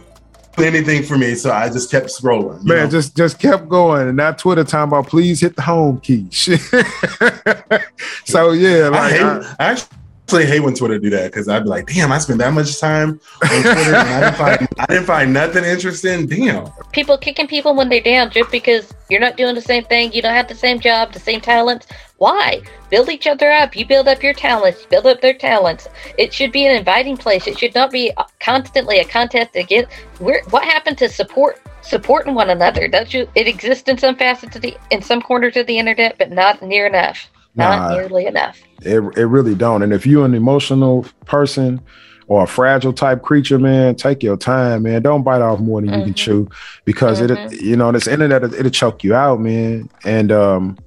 [0.58, 2.62] anything for me, so I just kept scrolling.
[2.66, 2.90] Man, know?
[2.90, 6.28] just just kept going, and that Twitter talking about please hit the home key.
[6.30, 6.60] Shit.
[8.26, 9.98] so yeah, I, like hate, I- I actually
[10.38, 13.20] hate when Twitter do that because I'd be like, "Damn, I spent that much time
[13.44, 16.68] on Twitter and I didn't find I didn't find nothing interesting." Damn.
[16.92, 20.22] People kicking people when they're down just because you're not doing the same thing, you
[20.22, 21.88] don't have the same job, the same talents.
[22.18, 22.62] Why?
[22.90, 23.76] Build each other up.
[23.76, 25.88] You build up your talents, build up their talents.
[26.18, 27.48] It should be an inviting place.
[27.48, 29.92] It should not be constantly a contest against.
[30.20, 32.88] Where what happened to support supporting one another?
[32.88, 33.28] Don't you?
[33.36, 36.62] It exists in some facets of the in some corners of the internet, but not
[36.62, 37.30] near enough.
[37.56, 37.96] Not Nah.
[37.96, 38.58] nearly enough.
[38.82, 39.82] it it really don't.
[39.82, 41.82] And if you're an emotional person
[42.28, 45.02] or a fragile type creature, man, take your time, man.
[45.02, 46.16] Don't bite off more than you can Mhm.
[46.16, 46.50] chew
[46.86, 47.52] because Mhm.
[47.52, 49.90] it, you know, this internet it'll choke you out, man.
[50.06, 50.78] And um,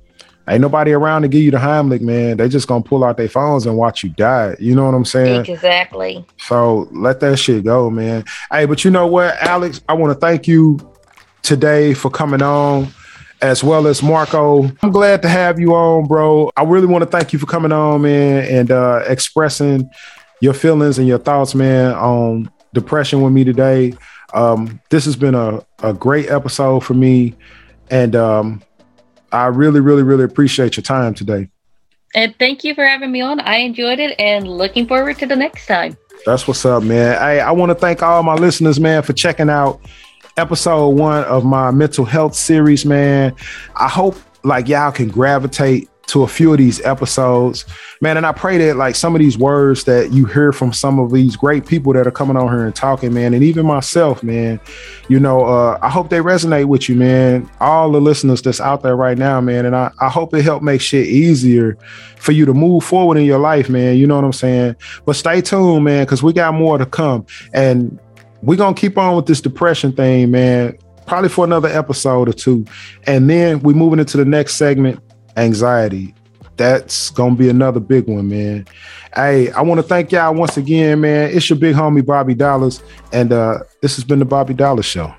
[0.48, 2.36] ain't nobody around to give you the Heimlich, man.
[2.38, 4.56] They just gonna pull out their phones and watch you die.
[4.58, 5.44] You know what I'm saying?
[5.46, 6.24] Exactly.
[6.38, 8.24] So let that shit go, man.
[8.50, 9.80] Hey, but you know what, Alex?
[9.88, 10.78] I want to thank you
[11.42, 12.88] today for coming on,
[13.42, 14.70] as well as Marco.
[14.82, 16.50] I'm glad to have you on, bro.
[16.56, 19.90] I really want to thank you for coming on, man, and uh, expressing
[20.40, 23.94] your feelings and your thoughts, man, on depression with me today.
[24.32, 27.34] Um, this has been a, a great episode for me,
[27.90, 28.62] and um,
[29.32, 31.50] I really, really, really appreciate your time today.
[32.14, 33.40] And thank you for having me on.
[33.40, 35.96] I enjoyed it and looking forward to the next time.
[36.26, 37.18] That's what's up, man.
[37.18, 39.80] Hey, I want to thank all my listeners, man, for checking out
[40.36, 43.34] episode one of my mental health series, man.
[43.76, 47.64] I hope like y'all can gravitate to a few of these episodes,
[48.00, 48.16] man.
[48.16, 51.12] And I pray that like some of these words that you hear from some of
[51.12, 54.60] these great people that are coming on here and talking, man, and even myself, man,
[55.08, 57.48] you know, uh, I hope they resonate with you, man.
[57.60, 59.64] All the listeners that's out there right now, man.
[59.64, 61.78] And I, I hope it helped make shit easier
[62.16, 63.96] for you to move forward in your life, man.
[63.96, 64.76] You know what I'm saying?
[65.06, 67.26] But stay tuned, man, because we got more to come.
[67.54, 67.98] And
[68.42, 70.76] we're gonna keep on with this depression thing, man.
[71.06, 72.64] Probably for another episode or two.
[73.06, 75.00] And then we're moving into the next segment,
[75.36, 76.14] anxiety.
[76.56, 78.66] That's gonna be another big one, man.
[79.14, 81.30] Hey, I want to thank y'all once again, man.
[81.30, 82.82] It's your big homie Bobby Dollaz,
[83.12, 85.14] and uh, this has been the Bobby Dollaz Show.